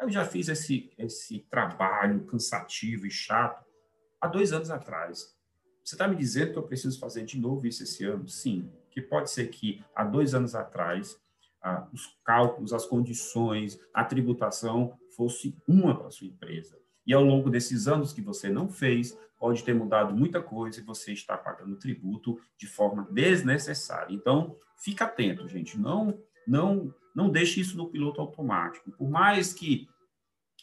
eu 0.00 0.10
já 0.10 0.24
fiz 0.24 0.48
esse, 0.48 0.92
esse 0.96 1.40
trabalho 1.50 2.24
cansativo 2.26 3.06
e 3.06 3.10
chato 3.10 3.64
há 4.20 4.28
dois 4.28 4.52
anos 4.52 4.70
atrás. 4.70 5.34
Você 5.82 5.94
está 5.94 6.06
me 6.06 6.16
dizendo 6.16 6.52
que 6.52 6.58
eu 6.58 6.62
preciso 6.62 6.98
fazer 6.98 7.24
de 7.24 7.38
novo 7.38 7.66
isso 7.66 7.82
esse 7.82 8.04
ano? 8.04 8.28
Sim, 8.28 8.70
que 8.90 9.00
pode 9.00 9.30
ser 9.30 9.48
que 9.48 9.84
há 9.94 10.04
dois 10.04 10.34
anos 10.34 10.54
atrás 10.54 11.20
os 11.92 12.18
cálculos, 12.24 12.72
as 12.72 12.86
condições, 12.86 13.78
a 13.92 14.04
tributação 14.04 14.98
fosse 15.16 15.56
uma 15.66 15.96
para 15.96 16.10
sua 16.10 16.26
empresa. 16.26 16.78
E 17.06 17.14
ao 17.14 17.22
longo 17.22 17.48
desses 17.48 17.86
anos 17.86 18.12
que 18.12 18.20
você 18.20 18.48
não 18.48 18.68
fez, 18.68 19.16
pode 19.38 19.62
ter 19.62 19.74
mudado 19.74 20.14
muita 20.14 20.42
coisa 20.42 20.80
e 20.80 20.84
você 20.84 21.12
está 21.12 21.36
pagando 21.36 21.76
tributo 21.76 22.38
de 22.58 22.66
forma 22.66 23.06
desnecessária. 23.10 24.12
Então, 24.12 24.56
fica 24.76 25.04
atento, 25.04 25.46
gente. 25.48 25.78
Não, 25.78 26.18
não, 26.46 26.92
não 27.14 27.30
deixe 27.30 27.60
isso 27.60 27.76
no 27.76 27.88
piloto 27.88 28.20
automático. 28.20 28.90
Por 28.92 29.08
mais 29.08 29.52
que 29.52 29.88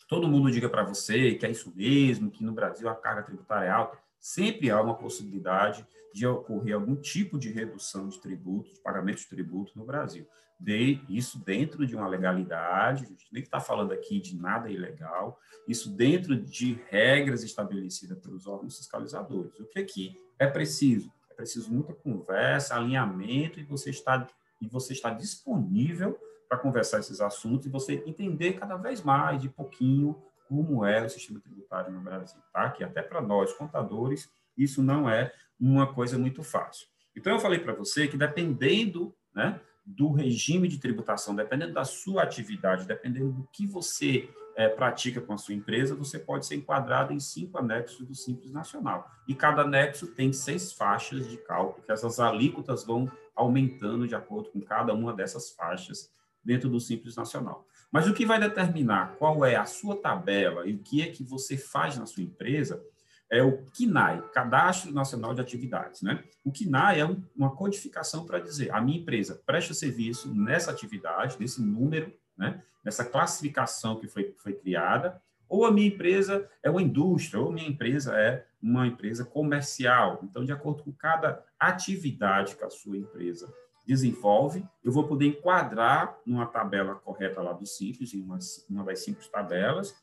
todo 0.07 0.27
mundo 0.27 0.51
diga 0.51 0.69
para 0.69 0.83
você 0.83 1.35
que 1.35 1.45
é 1.45 1.51
isso 1.51 1.71
mesmo, 1.75 2.29
que 2.29 2.43
no 2.43 2.51
Brasil 2.51 2.89
a 2.89 2.95
carga 2.95 3.23
tributária 3.23 3.67
é 3.67 3.71
alta, 3.71 3.97
sempre 4.23 4.71
há 4.71 4.81
uma 4.81 4.95
possibilidade 4.95 5.85
de 6.13 6.25
ocorrer 6.25 6.75
algum 6.75 6.95
tipo 6.95 7.37
de 7.37 7.51
redução 7.51 8.07
de 8.07 8.21
tributos, 8.21 8.75
de 8.75 8.79
pagamento 8.79 9.17
de 9.17 9.27
tributo 9.27 9.77
no 9.77 9.83
Brasil. 9.83 10.25
De, 10.57 11.01
isso 11.09 11.43
dentro 11.43 11.85
de 11.85 11.93
uma 11.93 12.07
legalidade, 12.07 13.03
a 13.03 13.07
gente 13.07 13.27
nem 13.33 13.43
está 13.43 13.59
falando 13.59 13.91
aqui 13.91 14.21
de 14.21 14.37
nada 14.37 14.71
ilegal, 14.71 15.37
isso 15.67 15.93
dentro 15.93 16.39
de 16.39 16.79
regras 16.89 17.43
estabelecidas 17.43 18.17
pelos 18.19 18.47
órgãos 18.47 18.77
fiscalizadores. 18.77 19.59
O 19.59 19.65
que 19.65 19.79
aqui 19.79 20.15
é 20.39 20.47
preciso? 20.47 21.11
É 21.29 21.33
preciso 21.33 21.69
muita 21.73 21.93
conversa, 21.93 22.77
alinhamento, 22.77 23.59
e 23.59 23.63
você 23.63 23.89
está, 23.89 24.25
e 24.61 24.67
você 24.69 24.93
está 24.93 25.09
disponível 25.09 26.17
para 26.47 26.57
conversar 26.57 26.99
esses 26.99 27.19
assuntos 27.19 27.65
e 27.65 27.69
você 27.69 28.01
entender 28.05 28.53
cada 28.53 28.77
vez 28.77 29.01
mais, 29.01 29.41
de 29.41 29.49
pouquinho, 29.49 30.15
como 30.53 30.85
é 30.85 31.03
o 31.03 31.09
sistema 31.09 31.39
tributário 31.39 31.91
no 31.91 31.99
Brasil, 31.99 32.39
tá? 32.53 32.69
Que 32.69 32.83
até 32.83 33.01
para 33.01 33.19
nós, 33.19 33.51
contadores, 33.53 34.29
isso 34.55 34.83
não 34.83 35.09
é 35.09 35.33
uma 35.59 35.91
coisa 35.91 36.15
muito 36.15 36.43
fácil. 36.43 36.87
Então, 37.15 37.33
eu 37.33 37.39
falei 37.39 37.57
para 37.57 37.73
você 37.73 38.07
que 38.07 38.15
dependendo 38.15 39.15
né, 39.33 39.59
do 39.83 40.11
regime 40.11 40.67
de 40.67 40.77
tributação, 40.77 41.35
dependendo 41.35 41.73
da 41.73 41.83
sua 41.83 42.21
atividade, 42.21 42.85
dependendo 42.85 43.31
do 43.31 43.49
que 43.51 43.65
você 43.65 44.29
é, 44.55 44.69
pratica 44.69 45.19
com 45.19 45.33
a 45.33 45.37
sua 45.37 45.55
empresa, 45.55 45.95
você 45.95 46.19
pode 46.19 46.45
ser 46.45 46.55
enquadrado 46.55 47.13
em 47.13 47.19
cinco 47.19 47.57
anexos 47.57 48.05
do 48.05 48.13
Simples 48.13 48.51
Nacional. 48.51 49.09
E 49.27 49.33
cada 49.33 49.63
anexo 49.63 50.05
tem 50.05 50.31
seis 50.31 50.71
faixas 50.71 51.27
de 51.27 51.37
cálculo, 51.37 51.83
que 51.83 51.91
essas 51.91 52.19
alíquotas 52.19 52.85
vão 52.85 53.11
aumentando 53.35 54.07
de 54.07 54.13
acordo 54.13 54.51
com 54.51 54.61
cada 54.61 54.93
uma 54.93 55.13
dessas 55.13 55.49
faixas 55.49 56.11
dentro 56.43 56.69
do 56.69 56.79
Simples 56.79 57.15
Nacional. 57.15 57.67
Mas 57.91 58.07
o 58.07 58.13
que 58.13 58.25
vai 58.25 58.39
determinar 58.39 59.15
qual 59.17 59.45
é 59.45 59.55
a 59.55 59.65
sua 59.65 59.95
tabela 59.95 60.67
e 60.67 60.73
o 60.73 60.79
que 60.79 61.01
é 61.01 61.07
que 61.07 61.23
você 61.23 61.55
faz 61.55 61.97
na 61.97 62.05
sua 62.05 62.23
empresa 62.23 62.83
é 63.29 63.41
o 63.41 63.63
CNAE, 63.71 64.21
Cadastro 64.33 64.91
Nacional 64.91 65.33
de 65.33 65.41
Atividades. 65.41 66.01
Né? 66.01 66.23
O 66.43 66.51
CNAE 66.51 66.99
é 66.99 67.05
um, 67.05 67.23
uma 67.35 67.55
codificação 67.55 68.25
para 68.25 68.39
dizer 68.39 68.71
a 68.71 68.81
minha 68.81 68.99
empresa 68.99 69.41
presta 69.45 69.73
serviço 69.73 70.33
nessa 70.33 70.71
atividade, 70.71 71.37
nesse 71.39 71.61
número, 71.61 72.13
né? 72.37 72.61
nessa 72.83 73.05
classificação 73.05 73.99
que 73.99 74.07
foi, 74.07 74.35
foi 74.37 74.53
criada, 74.53 75.21
ou 75.47 75.65
a 75.65 75.71
minha 75.71 75.87
empresa 75.87 76.49
é 76.63 76.69
uma 76.69 76.81
indústria, 76.81 77.39
ou 77.39 77.49
a 77.49 77.53
minha 77.53 77.67
empresa 77.67 78.15
é 78.17 78.45
uma 78.61 78.87
empresa 78.87 79.23
comercial. 79.23 80.19
Então, 80.23 80.43
de 80.43 80.51
acordo 80.51 80.83
com 80.83 80.91
cada 80.91 81.43
atividade 81.59 82.55
que 82.55 82.63
a 82.63 82.69
sua 82.69 82.97
empresa 82.97 83.53
desenvolve, 83.85 84.65
eu 84.83 84.91
vou 84.91 85.05
poder 85.07 85.27
enquadrar 85.27 86.17
numa 86.25 86.45
tabela 86.45 86.95
correta 86.95 87.41
lá 87.41 87.53
do 87.53 87.65
Simples, 87.65 88.13
em 88.13 88.21
uma, 88.21 88.39
uma 88.69 88.83
das 88.83 89.03
cinco 89.03 89.21
tabelas, 89.29 89.95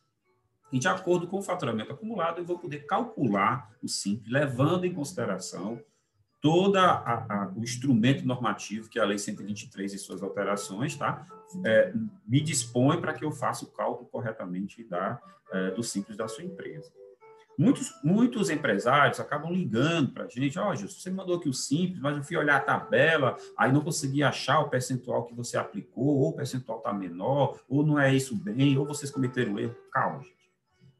e 0.72 0.78
de 0.78 0.86
acordo 0.86 1.26
com 1.26 1.38
o 1.38 1.42
faturamento 1.42 1.92
acumulado, 1.92 2.38
eu 2.38 2.44
vou 2.44 2.58
poder 2.58 2.86
calcular 2.86 3.70
o 3.82 3.88
Simples, 3.88 4.30
levando 4.30 4.84
em 4.84 4.94
consideração 4.94 5.82
todo 6.40 6.78
o 7.56 7.62
instrumento 7.62 8.26
normativo 8.26 8.88
que 8.88 8.98
a 8.98 9.04
Lei 9.04 9.18
123 9.18 9.92
e 9.92 9.98
suas 9.98 10.22
alterações, 10.22 10.96
tá? 10.96 11.26
É, 11.64 11.92
me 12.26 12.40
dispõe 12.40 13.00
para 13.00 13.12
que 13.12 13.24
eu 13.24 13.30
faça 13.30 13.64
o 13.64 13.68
cálculo 13.68 14.08
corretamente 14.08 14.82
da, 14.84 15.20
é, 15.52 15.70
do 15.72 15.82
Simples 15.82 16.16
da 16.16 16.28
sua 16.28 16.44
empresa. 16.44 16.90
Muitos, 17.60 17.94
muitos 18.02 18.48
empresários 18.48 19.20
acabam 19.20 19.52
ligando 19.52 20.12
para 20.12 20.24
a 20.24 20.28
gente, 20.28 20.58
ó, 20.58 20.72
oh, 20.72 20.74
você 20.74 21.10
me 21.10 21.16
mandou 21.16 21.36
aqui 21.36 21.46
o 21.46 21.52
simples, 21.52 22.00
mas 22.00 22.16
eu 22.16 22.22
fui 22.22 22.34
olhar 22.34 22.56
a 22.56 22.60
tabela, 22.60 23.36
aí 23.54 23.70
não 23.70 23.82
consegui 23.82 24.22
achar 24.22 24.60
o 24.60 24.70
percentual 24.70 25.26
que 25.26 25.34
você 25.34 25.58
aplicou, 25.58 26.06
ou 26.06 26.30
o 26.30 26.32
percentual 26.32 26.78
está 26.78 26.90
menor, 26.90 27.60
ou 27.68 27.84
não 27.84 28.00
é 28.00 28.14
isso 28.14 28.34
bem, 28.34 28.78
ou 28.78 28.86
vocês 28.86 29.10
cometeram 29.10 29.58
erro. 29.58 29.76
Calma, 29.92 30.22
gente. 30.22 30.50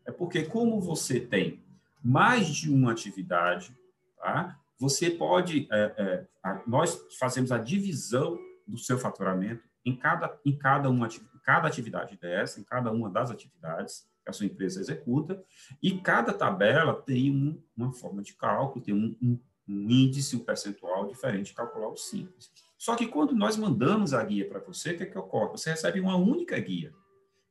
É 0.05 0.13
porque 0.13 0.43
como 0.43 0.79
você 0.83 1.19
tem 1.19 1.65
mais 2.05 2.47
de 2.49 2.71
uma 2.71 2.93
atividade, 2.93 3.75
tá? 4.19 4.55
Você 4.79 5.09
pode, 5.09 5.67
é, 5.73 6.27
é, 6.45 6.61
nós 6.67 7.01
fazemos 7.19 7.53
a 7.53 7.57
divisão 7.57 8.39
do 8.69 8.77
seu 8.77 8.99
faturamento 8.99 9.65
em 9.83 9.97
cada, 9.97 10.39
em 10.45 10.55
cada 10.55 10.91
uma, 10.91 11.09
cada 11.43 11.69
atividade 11.69 12.19
dessa, 12.19 12.61
em 12.61 12.65
cada 12.65 12.93
uma 12.93 13.09
das 13.09 13.31
atividades, 13.31 14.10
a 14.27 14.33
sua 14.33 14.47
empresa 14.47 14.81
executa, 14.81 15.43
e 15.83 15.99
cada 15.99 16.33
tabela 16.33 16.95
tem 16.95 17.31
um, 17.31 17.63
uma 17.77 17.93
forma 17.93 18.23
de 18.23 18.35
cálculo, 18.35 18.85
tem 18.85 18.95
um, 18.95 19.17
um, 19.23 19.39
um, 19.69 19.91
índice, 19.91 20.37
um 20.37 20.45
percentual 20.45 21.07
diferente 21.07 21.47
de 21.47 21.55
calcular 21.55 21.89
o 21.89 21.97
simples. 21.97 22.51
Só 22.79 22.97
que 22.97 23.07
quando 23.07 23.35
nós 23.35 23.57
mandamos 23.57 24.15
a 24.15 24.23
guia 24.25 24.49
para 24.49 24.61
você, 24.61 24.93
o 24.93 24.97
que, 24.97 25.03
é 25.03 25.07
que 25.07 25.19
ocorre? 25.19 25.53
Você 25.53 25.71
recebe 25.71 26.01
uma 26.01 26.17
única 26.17 26.59
guia. 26.59 26.93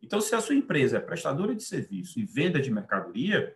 Então, 0.01 0.21
se 0.21 0.33
a 0.33 0.41
sua 0.41 0.55
empresa 0.55 0.97
é 0.97 1.01
prestadora 1.01 1.53
de 1.53 1.63
serviço 1.63 2.19
e 2.19 2.25
venda 2.25 2.59
de 2.59 2.71
mercadoria, 2.71 3.55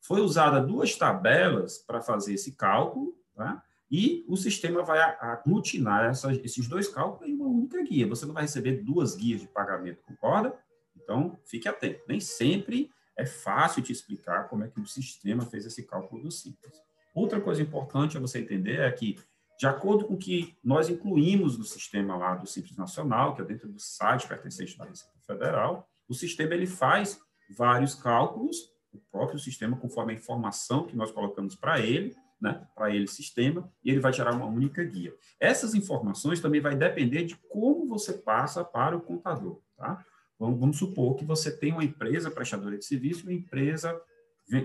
foi 0.00 0.20
usada 0.20 0.60
duas 0.60 0.94
tabelas 0.96 1.78
para 1.78 2.00
fazer 2.00 2.34
esse 2.34 2.52
cálculo, 2.52 3.14
tá? 3.34 3.62
e 3.90 4.24
o 4.28 4.36
sistema 4.36 4.82
vai 4.82 5.00
aglutinar 5.20 6.08
essas, 6.08 6.38
esses 6.44 6.68
dois 6.68 6.88
cálculos 6.88 7.28
em 7.28 7.34
uma 7.34 7.48
única 7.48 7.82
guia. 7.82 8.06
Você 8.06 8.24
não 8.24 8.32
vai 8.32 8.44
receber 8.44 8.84
duas 8.84 9.16
guias 9.16 9.40
de 9.40 9.48
pagamento, 9.48 10.02
concorda? 10.06 10.56
Então, 11.02 11.38
fique 11.44 11.68
atento. 11.68 12.02
Nem 12.08 12.20
sempre 12.20 12.90
é 13.16 13.26
fácil 13.26 13.82
te 13.82 13.92
explicar 13.92 14.48
como 14.48 14.64
é 14.64 14.68
que 14.68 14.80
o 14.80 14.86
sistema 14.86 15.44
fez 15.44 15.66
esse 15.66 15.82
cálculo 15.82 16.22
do 16.22 16.30
simples. 16.30 16.82
Outra 17.14 17.40
coisa 17.40 17.60
importante 17.60 18.16
a 18.16 18.20
você 18.20 18.40
entender 18.40 18.80
é 18.80 18.90
que, 18.90 19.18
de 19.58 19.66
acordo 19.66 20.06
com 20.06 20.14
o 20.14 20.18
que 20.18 20.56
nós 20.62 20.88
incluímos 20.88 21.58
no 21.58 21.64
sistema 21.64 22.16
lá 22.16 22.34
do 22.34 22.46
Simples 22.46 22.76
Nacional, 22.76 23.34
que 23.34 23.42
é 23.42 23.44
dentro 23.44 23.68
do 23.68 23.78
site 23.78 24.26
pertencente 24.26 24.78
da 24.78 24.84
Receita 24.84 25.18
Federal, 25.26 25.88
o 26.08 26.14
sistema 26.14 26.54
ele 26.54 26.66
faz 26.66 27.20
vários 27.56 27.94
cálculos, 27.94 28.56
o 28.92 28.98
próprio 29.10 29.38
sistema, 29.38 29.76
conforme 29.76 30.12
a 30.12 30.16
informação 30.16 30.86
que 30.86 30.96
nós 30.96 31.10
colocamos 31.10 31.54
para 31.54 31.80
ele, 31.80 32.16
né, 32.40 32.66
para 32.74 32.94
ele 32.94 33.06
sistema, 33.06 33.70
e 33.84 33.90
ele 33.90 34.00
vai 34.00 34.12
gerar 34.12 34.34
uma 34.34 34.46
única 34.46 34.82
guia. 34.82 35.14
Essas 35.38 35.74
informações 35.74 36.40
também 36.40 36.60
vai 36.60 36.74
depender 36.74 37.24
de 37.24 37.36
como 37.36 37.86
você 37.86 38.14
passa 38.14 38.64
para 38.64 38.96
o 38.96 39.00
contador, 39.00 39.60
tá? 39.76 40.04
Vamos, 40.40 40.78
supor 40.78 41.16
que 41.16 41.24
você 41.24 41.54
tem 41.54 41.70
uma 41.70 41.84
empresa 41.84 42.30
prestadora 42.30 42.78
de 42.78 42.84
serviço 42.86 43.20
e 43.20 43.22
uma 43.24 43.32
empresa 43.34 44.00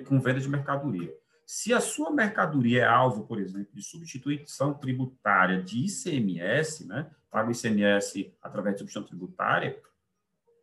com 0.07 0.21
venda 0.21 0.39
de 0.39 0.47
mercadoria. 0.47 1.13
Se 1.45 1.73
a 1.73 1.81
sua 1.81 2.09
mercadoria 2.09 2.83
é 2.83 2.87
alvo, 2.87 3.25
por 3.25 3.39
exemplo, 3.41 3.67
de 3.73 3.83
substituição 3.83 4.73
tributária 4.73 5.61
de 5.61 5.85
ICMS, 5.85 6.87
né, 6.87 7.11
paga 7.29 7.49
o 7.49 7.51
ICMS 7.51 8.33
através 8.41 8.75
de 8.75 8.79
substituição 8.79 9.03
tributária, 9.03 9.77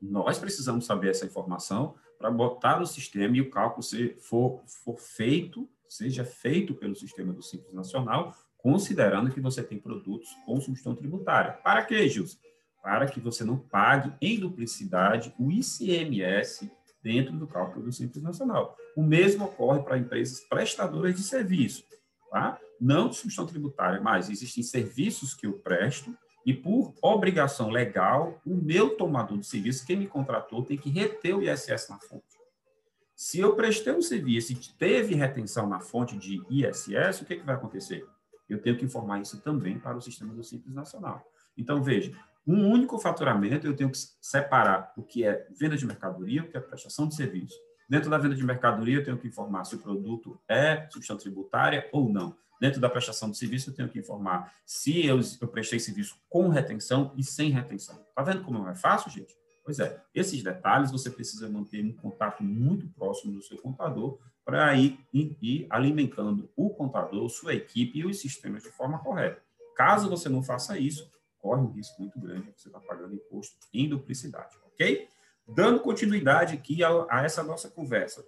nós 0.01 0.39
precisamos 0.39 0.87
saber 0.87 1.11
essa 1.11 1.27
informação 1.27 1.95
para 2.19 2.31
botar 2.31 2.81
no 2.81 2.87
sistema 2.87 3.37
e 3.37 3.43
o 3.43 3.51
cálculo 3.51 3.83
se 3.83 4.17
for, 4.19 4.63
for 4.67 4.99
feito, 4.99 5.69
seja 5.89 6.25
feito 6.25 6.75
pelo 6.75 6.97
sistema 6.97 7.35
do 7.35 7.43
Simples 7.43 7.75
Nacional, 7.75 8.35
considerando 8.57 9.31
que 9.31 9.41
você 9.41 9.63
tem 9.63 9.79
produtos 9.79 10.31
com 10.47 10.55
substituição 10.55 10.97
tributária. 10.97 11.53
Para 11.53 11.85
quê, 11.85 12.09
Gilson? 12.09 12.39
Para 12.83 13.07
que 13.07 13.21
você 13.21 13.45
não 13.45 13.57
pague 13.57 14.13
em 14.21 14.39
duplicidade 14.39 15.33
o 15.39 15.51
ICMS 15.51 16.71
dentro 17.03 17.37
do 17.37 17.47
cálculo 17.47 17.85
do 17.85 17.93
Simples 17.93 18.23
Nacional. 18.23 18.77
O 18.97 19.03
mesmo 19.03 19.45
ocorre 19.45 19.83
para 19.83 19.99
empresas 19.99 20.41
prestadoras 20.41 21.15
de 21.15 21.23
serviço, 21.23 21.85
tá? 22.31 22.59
não 22.81 23.09
de 23.09 23.15
substituição 23.15 23.47
tributária, 23.47 24.01
mas 24.01 24.29
existem 24.29 24.63
serviços 24.63 25.35
que 25.35 25.47
eu 25.47 25.55
presto 25.55 26.17
e, 26.45 26.53
por 26.53 26.93
obrigação 27.01 27.71
legal, 27.71 28.41
o 28.45 28.57
meu 28.57 28.97
tomador 28.97 29.39
de 29.39 29.47
serviço, 29.47 29.87
quem 29.87 29.97
me 29.97 30.09
contratou, 30.09 30.65
tem 30.65 30.77
que 30.77 30.91
reter 30.91 31.37
o 31.37 31.43
ISS 31.43 31.89
na 31.89 32.01
fonte. 32.01 32.25
Se 33.15 33.39
eu 33.39 33.55
prestei 33.55 33.93
um 33.93 34.03
serviço 34.03 34.53
e 34.53 34.57
teve 34.57 35.15
retenção 35.15 35.69
na 35.69 35.79
fonte 35.79 36.17
de 36.19 36.43
ISS, 36.51 37.21
o 37.21 37.25
que, 37.25 37.37
que 37.37 37.47
vai 37.47 37.55
acontecer? 37.55 38.05
Eu 38.49 38.61
tenho 38.61 38.77
que 38.77 38.85
informar 38.85 39.21
isso 39.21 39.41
também 39.41 39.79
para 39.79 39.97
o 39.97 40.01
sistema 40.01 40.35
do 40.35 40.43
Simples 40.43 40.75
Nacional. 40.75 41.25
Então, 41.57 41.81
veja, 41.83 42.13
um 42.47 42.69
único 42.69 42.99
faturamento, 42.99 43.67
eu 43.67 43.77
tenho 43.77 43.91
que 43.91 43.99
separar 44.21 44.93
o 44.97 45.03
que 45.03 45.25
é 45.25 45.47
venda 45.59 45.77
de 45.77 45.87
mercadoria, 45.87 46.43
o 46.43 46.49
que 46.49 46.57
é 46.57 46.61
prestação 46.61 47.07
de 47.07 47.15
serviço. 47.15 47.55
Dentro 47.89 48.11
da 48.11 48.19
venda 48.19 48.35
de 48.35 48.45
mercadoria, 48.45 48.97
eu 48.97 49.05
tenho 49.05 49.19
que 49.19 49.29
informar 49.29 49.65
se 49.65 49.75
o 49.75 49.79
produto 49.79 50.41
é 50.49 50.77
substituição 50.83 51.17
tributária 51.17 51.89
ou 51.93 52.09
não. 52.09 52.37
Dentro 52.61 52.81
da 52.81 52.89
prestação 52.89 53.31
de 53.31 53.37
serviço, 53.37 53.71
eu 53.71 53.75
tenho 53.75 53.89
que 53.89 53.99
informar 53.99 54.53
se 54.65 55.05
eu, 55.05 55.21
eu 55.41 55.49
prestei 55.49 55.79
serviço 55.79 56.17
com 56.29 56.49
retenção 56.49 57.13
e 57.17 57.25
sem 57.25 57.51
retenção. 57.51 58.01
Está 58.09 58.23
vendo 58.23 58.45
como 58.45 58.59
não 58.59 58.69
é 58.69 58.75
fácil, 58.75 59.11
gente? 59.11 59.37
Pois 59.65 59.79
é, 59.79 60.03
esses 60.15 60.43
detalhes 60.43 60.91
você 60.91 61.11
precisa 61.11 61.49
manter 61.49 61.85
um 61.85 61.93
contato 61.93 62.43
muito 62.43 62.89
próximo 62.89 63.33
do 63.33 63.43
seu 63.43 63.59
contador 63.59 64.19
para 64.45 64.75
ir, 64.75 64.99
ir 65.13 65.67
alimentando 65.71 66.51
o 66.57 66.71
contador, 66.71 67.29
sua 67.29 67.55
equipe 67.55 67.99
e 67.99 68.07
os 68.07 68.21
sistemas 68.21 68.63
de 68.63 68.71
forma 68.71 68.99
correta. 68.99 69.41
Caso 69.77 70.09
você 70.09 70.29
não 70.29 70.43
faça 70.43 70.79
isso, 70.79 71.11
corre 71.43 71.61
um 71.61 71.73
risco 71.73 72.01
muito 72.01 72.19
grande 72.19 72.53
de 72.53 72.63
você 72.63 72.69
estar 72.69 72.81
tá 72.81 72.87
pagando 72.87 73.15
imposto 73.15 73.57
em 73.75 73.89
duplicidade, 73.89 74.57
ok? 74.65 75.09
Dando 75.47 75.81
continuidade 75.81 76.55
aqui 76.55 76.83
a, 76.85 76.89
a 77.11 77.25
essa 77.25 77.43
nossa 77.43 77.69
conversa. 77.69 78.25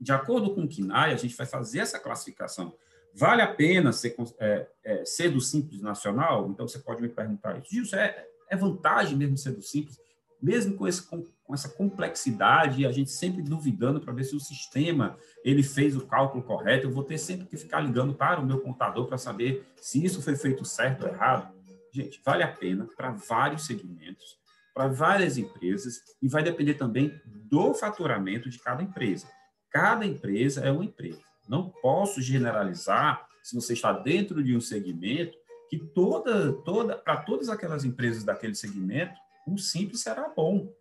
De 0.00 0.10
acordo 0.10 0.54
com 0.54 0.62
o 0.62 0.68
KINAI, 0.68 1.12
a 1.12 1.16
gente 1.16 1.36
vai 1.36 1.46
fazer 1.46 1.80
essa 1.80 1.98
classificação. 1.98 2.74
Vale 3.14 3.42
a 3.42 3.52
pena 3.52 3.92
ser, 3.92 4.16
é, 4.38 4.66
é, 4.82 5.04
ser 5.04 5.30
do 5.30 5.40
Simples 5.40 5.82
Nacional? 5.82 6.48
Então, 6.48 6.66
você 6.66 6.78
pode 6.78 7.02
me 7.02 7.08
perguntar 7.08 7.58
isso. 7.58 7.70
Gilson, 7.70 7.96
é, 7.96 8.26
é 8.48 8.56
vantagem 8.56 9.16
mesmo 9.16 9.36
ser 9.36 9.52
do 9.52 9.60
Simples? 9.60 10.00
Mesmo 10.40 10.74
com, 10.74 10.88
esse, 10.88 11.02
com, 11.02 11.26
com 11.44 11.52
essa 11.52 11.68
complexidade, 11.68 12.86
a 12.86 12.92
gente 12.92 13.10
sempre 13.10 13.42
duvidando 13.42 14.00
para 14.00 14.14
ver 14.14 14.24
se 14.24 14.34
o 14.34 14.40
sistema 14.40 15.18
ele 15.44 15.62
fez 15.62 15.94
o 15.94 16.06
cálculo 16.06 16.42
correto, 16.42 16.86
eu 16.86 16.90
vou 16.90 17.04
ter 17.04 17.18
sempre 17.18 17.46
que 17.46 17.58
ficar 17.58 17.80
ligando 17.80 18.14
para 18.14 18.40
o 18.40 18.46
meu 18.46 18.60
contador 18.60 19.06
para 19.06 19.18
saber 19.18 19.66
se 19.76 20.02
isso 20.02 20.22
foi 20.22 20.34
feito 20.34 20.64
certo 20.64 21.02
ou 21.02 21.12
errado. 21.12 21.59
Gente, 21.92 22.20
vale 22.24 22.42
a 22.42 22.52
pena 22.52 22.86
para 22.96 23.10
vários 23.10 23.66
segmentos, 23.66 24.38
para 24.74 24.86
várias 24.86 25.36
empresas, 25.36 26.00
e 26.22 26.28
vai 26.28 26.42
depender 26.42 26.74
também 26.74 27.20
do 27.24 27.74
faturamento 27.74 28.48
de 28.48 28.58
cada 28.58 28.82
empresa. 28.82 29.28
Cada 29.70 30.06
empresa 30.06 30.60
é 30.60 30.70
uma 30.70 30.84
empresa. 30.84 31.22
Não 31.48 31.68
posso 31.68 32.22
generalizar, 32.22 33.26
se 33.42 33.54
você 33.54 33.72
está 33.72 33.92
dentro 33.92 34.42
de 34.42 34.56
um 34.56 34.60
segmento, 34.60 35.36
que 35.68 35.78
toda, 35.78 36.52
toda, 36.62 36.96
para 36.96 37.18
todas 37.18 37.48
aquelas 37.48 37.84
empresas 37.84 38.24
daquele 38.24 38.54
segmento, 38.54 39.14
o 39.46 39.58
simples 39.58 40.00
será 40.00 40.28
bom. 40.28 40.72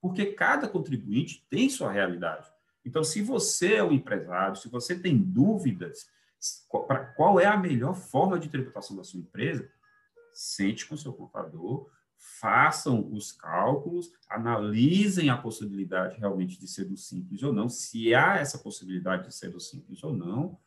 Porque 0.00 0.26
cada 0.26 0.68
contribuinte 0.68 1.46
tem 1.48 1.68
sua 1.70 1.90
realidade. 1.90 2.46
Então, 2.84 3.02
se 3.02 3.22
você 3.22 3.74
é 3.76 3.84
um 3.84 3.92
empresário, 3.92 4.56
se 4.56 4.68
você 4.68 4.98
tem 4.98 5.16
dúvidas 5.16 6.06
para 6.86 7.06
qual 7.14 7.40
é 7.40 7.46
a 7.46 7.56
melhor 7.56 7.94
forma 7.94 8.38
de 8.38 8.48
tributação 8.48 8.96
da 8.96 9.04
sua 9.04 9.20
empresa, 9.20 9.68
sente 10.34 10.86
com 10.86 10.96
seu 10.96 11.12
contador, 11.12 11.88
façam 12.16 13.12
os 13.12 13.32
cálculos, 13.32 14.10
analisem 14.28 15.30
a 15.30 15.36
possibilidade 15.36 16.18
realmente 16.18 16.58
de 16.58 16.66
ser 16.66 16.84
do 16.84 16.96
simples 16.96 17.42
ou 17.42 17.52
não, 17.52 17.68
se 17.68 18.14
há 18.14 18.36
essa 18.36 18.58
possibilidade 18.58 19.28
de 19.28 19.34
ser 19.34 19.50
do 19.50 19.60
simples 19.60 20.02
ou 20.02 20.12
não, 20.12 20.58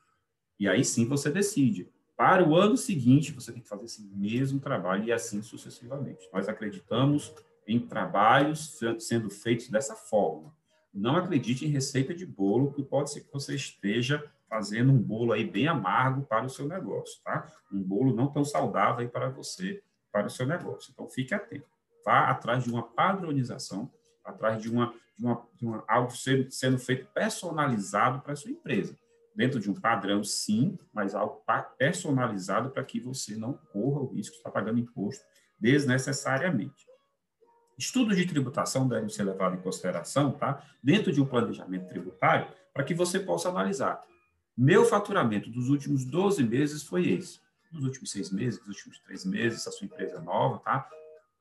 e 0.60 0.68
aí 0.68 0.84
sim 0.84 1.08
você 1.08 1.30
decide. 1.30 1.92
Para 2.16 2.48
o 2.48 2.56
ano 2.56 2.76
seguinte, 2.76 3.32
você 3.32 3.52
tem 3.52 3.62
que 3.62 3.68
fazer 3.68 3.86
esse 3.86 4.02
mesmo 4.02 4.60
trabalho 4.60 5.04
e 5.04 5.12
assim 5.12 5.42
sucessivamente. 5.42 6.28
Nós 6.34 6.50
acreditamos 6.50 7.32
em 7.68 7.80
trabalhos 7.80 8.80
sendo 9.00 9.30
feitos 9.30 9.70
dessa 9.70 9.96
forma. 9.96 10.56
Não 10.92 11.16
acredite 11.16 11.66
em 11.66 11.70
receita 11.70 12.16
de 12.16 12.26
bolo, 12.26 12.74
que 12.74 12.82
pode 12.82 13.12
ser 13.12 13.22
que 13.22 13.32
você 13.32 13.54
esteja 13.54 14.24
fazendo 14.50 14.92
um 14.92 14.98
bolo 14.98 15.34
aí 15.34 15.44
bem 15.44 15.68
amargo 15.68 16.24
para 16.24 16.46
o 16.46 16.50
seu 16.50 16.68
negócio, 16.68 17.22
tá? 17.24 17.52
Um 17.72 17.82
bolo 17.82 18.16
não 18.16 18.28
tão 18.28 18.44
saudável 18.44 19.08
para 19.10 19.30
você, 19.30 19.84
para 20.12 20.28
o 20.28 20.30
seu 20.30 20.46
negócio. 20.46 20.92
Então, 20.92 21.08
fique 21.10 21.34
atento. 21.34 21.68
Vá 22.04 22.30
atrás 22.30 22.64
de 22.64 22.72
uma 22.72 22.84
padronização, 22.84 23.92
atrás 24.24 24.62
de, 24.62 24.70
uma, 24.70 24.94
de, 25.18 25.26
uma, 25.26 25.48
de 25.56 25.66
uma, 25.66 25.84
algo 25.88 26.12
sendo, 26.12 26.50
sendo 26.52 26.80
feito 26.80 27.08
personalizado 27.14 28.22
para 28.22 28.34
a 28.34 28.36
sua 28.36 28.52
empresa. 28.52 28.98
Dentro 29.36 29.60
de 29.60 29.70
um 29.70 29.74
padrão, 29.74 30.24
sim, 30.24 30.80
mas 30.92 31.14
algo 31.14 31.44
personalizado 31.78 32.72
para 32.72 32.84
que 32.84 33.00
você 33.00 33.36
não 33.36 33.54
corra 33.54 34.02
o 34.02 34.08
risco 34.08 34.34
de 34.34 34.38
estar 34.40 34.50
pagando 34.50 34.80
imposto 34.80 35.24
desnecessariamente. 35.60 36.88
Estudos 37.78 38.18
de 38.18 38.26
tributação 38.26 38.88
devem 38.88 39.10
ser 39.10 39.24
levados 39.24 39.60
em 39.60 39.62
consideração, 39.62 40.32
tá? 40.32 40.64
Dentro 40.82 41.12
de 41.12 41.22
um 41.22 41.26
planejamento 41.26 41.88
tributário, 41.88 42.48
para 42.74 42.84
que 42.84 42.96
você 42.96 43.20
possa 43.20 43.50
analisar 43.50 44.04
meu 44.58 44.84
faturamento 44.86 45.50
dos 45.50 45.70
últimos 45.70 46.04
12 46.04 46.44
meses 46.44 46.84
foi 46.84 47.10
esse. 47.10 47.40
Nos 47.72 47.84
últimos 47.84 48.12
seis 48.12 48.32
meses, 48.32 48.60
nos 48.60 48.70
últimos 48.70 49.00
três 49.00 49.26
meses, 49.26 49.62
se 49.62 49.70
a 49.70 49.72
sua 49.72 49.86
empresa 49.86 50.18
é 50.18 50.22
nova, 50.22 50.60
tá? 50.60 50.90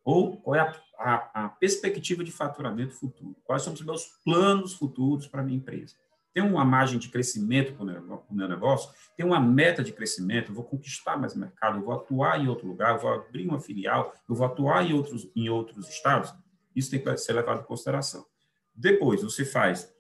Ou 0.05 0.37
qual 0.37 0.55
é 0.55 0.61
a, 0.61 0.75
a, 0.99 1.45
a 1.45 1.49
perspectiva 1.49 2.23
de 2.23 2.31
faturamento 2.31 2.95
futuro? 2.95 3.37
Quais 3.45 3.63
são 3.63 3.73
os 3.73 3.81
meus 3.81 4.05
planos 4.25 4.75
futuros 4.75 5.27
para 5.27 5.41
a 5.41 5.45
minha 5.45 5.57
empresa? 5.57 5.95
Tem 6.35 6.43
uma 6.43 6.65
margem 6.65 6.99
de 6.99 7.09
crescimento 7.09 7.73
para 7.73 7.83
o 7.83 8.35
meu 8.35 8.47
negócio? 8.47 8.93
Tem 9.17 9.25
uma 9.25 9.41
meta 9.41 9.83
de 9.83 9.93
crescimento? 9.93 10.51
Eu 10.51 10.55
vou 10.55 10.65
conquistar 10.65 11.17
mais 11.17 11.35
mercado? 11.35 11.79
Eu 11.79 11.85
vou 11.85 11.95
atuar 11.95 12.39
em 12.39 12.47
outro 12.47 12.69
lugar? 12.69 12.95
Eu 12.95 13.01
vou 13.01 13.11
abrir 13.11 13.49
uma 13.49 13.59
filial? 13.59 14.15
Eu 14.29 14.35
vou 14.35 14.47
atuar 14.47 14.85
em 14.85 14.93
outros, 14.93 15.27
em 15.35 15.49
outros 15.49 15.89
estados? 15.89 16.35
Isso 16.75 16.91
tem 16.91 17.03
que 17.03 17.17
ser 17.17 17.33
levado 17.33 17.63
em 17.63 17.65
consideração. 17.65 18.27
Depois, 18.75 19.23
você 19.23 19.47
faz 19.47 19.91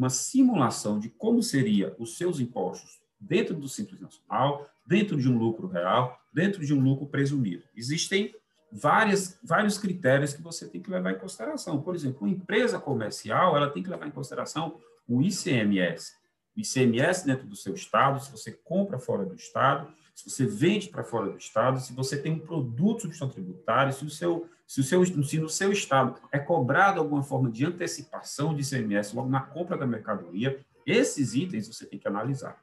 uma 0.00 0.08
simulação 0.08 0.98
de 0.98 1.10
como 1.10 1.42
seria 1.42 1.94
os 1.98 2.16
seus 2.16 2.40
impostos 2.40 2.98
dentro 3.20 3.54
do 3.54 3.68
Simples 3.68 4.00
Nacional, 4.00 4.66
dentro 4.86 5.18
de 5.18 5.28
um 5.28 5.36
lucro 5.36 5.68
real, 5.68 6.18
dentro 6.32 6.64
de 6.64 6.72
um 6.72 6.80
lucro 6.80 7.06
presumido. 7.06 7.64
Existem 7.76 8.34
várias, 8.72 9.38
vários 9.44 9.76
critérios 9.76 10.32
que 10.32 10.40
você 10.40 10.66
tem 10.66 10.80
que 10.80 10.90
levar 10.90 11.12
em 11.12 11.18
consideração. 11.18 11.82
Por 11.82 11.94
exemplo, 11.94 12.22
uma 12.22 12.30
empresa 12.30 12.80
comercial, 12.80 13.54
ela 13.54 13.68
tem 13.68 13.82
que 13.82 13.90
levar 13.90 14.06
em 14.06 14.10
consideração 14.10 14.80
o 15.06 15.20
ICMS. 15.20 16.14
O 16.56 16.60
ICMS 16.60 17.26
dentro 17.26 17.46
do 17.46 17.54
seu 17.54 17.74
estado, 17.74 18.24
se 18.24 18.32
você 18.32 18.52
compra 18.52 18.98
fora 18.98 19.26
do 19.26 19.34
estado, 19.34 19.92
se 20.20 20.30
você 20.30 20.46
vende 20.46 20.88
para 20.88 21.02
fora 21.02 21.30
do 21.30 21.38
estado, 21.38 21.80
se 21.80 21.92
você 21.92 22.16
tem 22.16 22.32
um 22.32 22.38
produto 22.38 23.08
de 23.08 23.18
tributário, 23.28 23.92
se 23.92 24.04
o 24.04 24.10
seu 24.10 24.48
se, 24.66 24.80
o 24.80 24.84
seu, 24.84 25.04
se 25.04 25.40
no 25.40 25.48
seu 25.48 25.72
estado 25.72 26.20
é 26.30 26.38
cobrado 26.38 27.00
alguma 27.00 27.24
forma 27.24 27.50
de 27.50 27.66
antecipação 27.66 28.54
de 28.54 28.62
ICMS 28.62 29.16
logo 29.16 29.28
na 29.28 29.40
compra 29.40 29.76
da 29.76 29.84
mercadoria, 29.84 30.64
esses 30.86 31.34
itens 31.34 31.66
você 31.66 31.84
tem 31.86 31.98
que 31.98 32.06
analisar. 32.06 32.56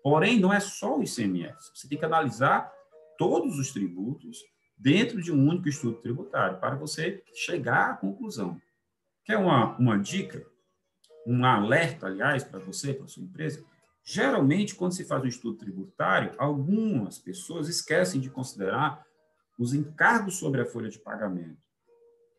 Porém, 0.00 0.38
não 0.38 0.52
é 0.52 0.60
só 0.60 0.96
o 0.96 1.02
ICMS, 1.02 1.72
você 1.74 1.88
tem 1.88 1.98
que 1.98 2.04
analisar 2.04 2.72
todos 3.16 3.58
os 3.58 3.72
tributos 3.72 4.44
dentro 4.76 5.20
de 5.20 5.32
um 5.32 5.48
único 5.48 5.68
estudo 5.68 5.96
tributário 5.96 6.58
para 6.58 6.76
você 6.76 7.24
chegar 7.34 7.90
à 7.90 7.94
conclusão. 7.94 8.60
Quer 9.24 9.38
uma, 9.38 9.76
uma 9.78 9.98
dica? 9.98 10.46
Um 11.26 11.44
alerta, 11.44 12.06
aliás, 12.06 12.44
para 12.44 12.60
você, 12.60 12.94
para 12.94 13.08
sua 13.08 13.24
empresa? 13.24 13.64
Geralmente, 14.10 14.74
quando 14.74 14.94
se 14.94 15.04
faz 15.04 15.22
um 15.22 15.26
estudo 15.26 15.58
tributário, 15.58 16.32
algumas 16.38 17.18
pessoas 17.18 17.68
esquecem 17.68 18.18
de 18.18 18.30
considerar 18.30 19.04
os 19.58 19.74
encargos 19.74 20.36
sobre 20.36 20.62
a 20.62 20.64
folha 20.64 20.88
de 20.88 20.98
pagamento. 20.98 21.60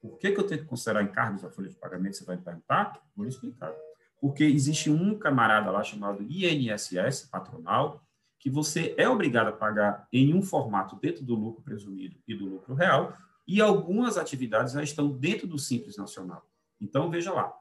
Por 0.01 0.17
que, 0.17 0.31
que 0.31 0.39
eu 0.39 0.47
tenho 0.47 0.61
que 0.61 0.67
considerar 0.67 1.03
encargos 1.03 1.43
da 1.43 1.51
folha 1.51 1.69
de 1.69 1.75
pagamento? 1.75 2.17
Você 2.17 2.25
vai 2.25 2.37
me 2.37 2.41
perguntar? 2.41 2.99
Vou 3.15 3.23
lhe 3.23 3.29
explicar. 3.29 3.71
Porque 4.19 4.43
existe 4.45 4.89
um 4.89 5.15
camarada 5.19 5.69
lá 5.69 5.83
chamado 5.83 6.23
INSS, 6.23 7.29
patronal, 7.29 8.03
que 8.39 8.49
você 8.49 8.95
é 8.97 9.07
obrigado 9.07 9.49
a 9.49 9.53
pagar 9.53 10.07
em 10.11 10.33
um 10.33 10.41
formato 10.41 10.95
dentro 10.95 11.23
do 11.23 11.35
lucro 11.35 11.61
presumido 11.61 12.17
e 12.27 12.33
do 12.33 12.47
lucro 12.47 12.73
real, 12.73 13.15
e 13.47 13.61
algumas 13.61 14.17
atividades 14.17 14.73
já 14.73 14.81
estão 14.81 15.11
dentro 15.11 15.45
do 15.45 15.59
Simples 15.59 15.97
Nacional. 15.97 16.49
Então, 16.81 17.11
veja 17.11 17.31
lá, 17.31 17.55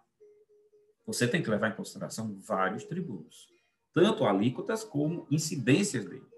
você 1.07 1.29
tem 1.29 1.43
que 1.43 1.51
levar 1.51 1.69
em 1.69 1.77
consideração 1.77 2.35
vários 2.41 2.85
tributos, 2.85 3.58
tanto 3.99 4.25
alíquotas 4.25 4.85
como 4.85 5.27
incidências 5.31 6.05
dele 6.05 6.29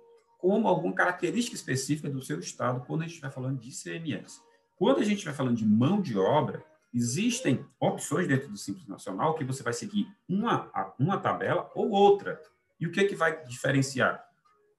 como 0.40 0.66
alguma 0.66 0.94
característica 0.94 1.54
específica 1.54 2.08
do 2.08 2.22
seu 2.22 2.40
estado 2.40 2.84
quando 2.86 3.02
a 3.02 3.04
gente 3.04 3.12
estiver 3.12 3.30
falando 3.30 3.60
de 3.60 3.68
ICMS. 3.68 4.40
Quando 4.76 5.00
a 5.00 5.04
gente 5.04 5.16
estiver 5.16 5.34
falando 5.34 5.56
de 5.56 5.66
mão 5.66 6.00
de 6.00 6.18
obra, 6.18 6.64
existem 6.92 7.64
opções 7.78 8.26
dentro 8.26 8.48
do 8.48 8.56
Simples 8.56 8.88
Nacional 8.88 9.34
que 9.34 9.44
você 9.44 9.62
vai 9.62 9.74
seguir 9.74 10.08
uma, 10.26 10.70
uma 10.98 11.18
tabela 11.18 11.70
ou 11.74 11.90
outra. 11.90 12.40
E 12.80 12.86
o 12.86 12.90
que, 12.90 13.00
é 13.00 13.04
que 13.04 13.14
vai 13.14 13.44
diferenciar? 13.44 14.24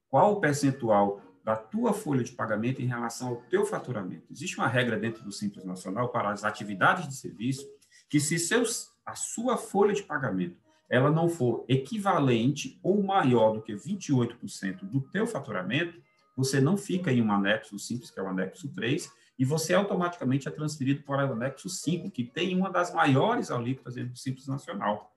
Qual 0.09 0.33
o 0.33 0.41
percentual 0.41 1.21
da 1.43 1.55
tua 1.55 1.93
folha 1.93 2.23
de 2.23 2.31
pagamento 2.31 2.81
em 2.81 2.87
relação 2.87 3.29
ao 3.29 3.35
teu 3.43 3.63
faturamento? 3.63 4.25
Existe 4.31 4.57
uma 4.57 4.67
regra 4.67 4.97
dentro 4.97 5.23
do 5.23 5.31
Simples 5.31 5.63
Nacional 5.63 6.09
para 6.09 6.31
as 6.31 6.43
atividades 6.43 7.07
de 7.07 7.15
serviço 7.15 7.67
que 8.09 8.19
se 8.19 8.39
seus, 8.39 8.91
a 9.05 9.13
sua 9.13 9.57
folha 9.57 9.93
de 9.93 10.03
pagamento 10.03 10.57
ela 10.91 11.10
não 11.10 11.30
for 11.30 11.63
equivalente 11.69 12.77
ou 12.84 13.01
maior 13.01 13.54
do 13.54 13.62
que 13.62 13.73
28% 13.73 14.82
do 14.84 14.99
teu 14.99 15.25
faturamento, 15.25 15.97
você 16.36 16.60
não 16.60 16.75
fica 16.75 17.13
em 17.13 17.21
um 17.21 17.32
anexo 17.32 17.80
simples, 17.80 18.12
que 18.12 18.19
é 18.19 18.23
o 18.23 18.27
anexo 18.27 18.67
3, 18.75 19.10
e 19.39 19.45
você 19.45 19.73
automaticamente 19.73 20.49
é 20.49 20.51
transferido 20.51 21.01
para 21.04 21.30
o 21.30 21.32
anexo 21.32 21.69
5, 21.69 22.12
que 22.12 22.25
tem 22.25 22.58
uma 22.58 22.69
das 22.69 22.93
maiores 22.93 23.49
alíquotas 23.49 23.95
do 23.95 24.17
Simples 24.17 24.47
Nacional. 24.47 25.15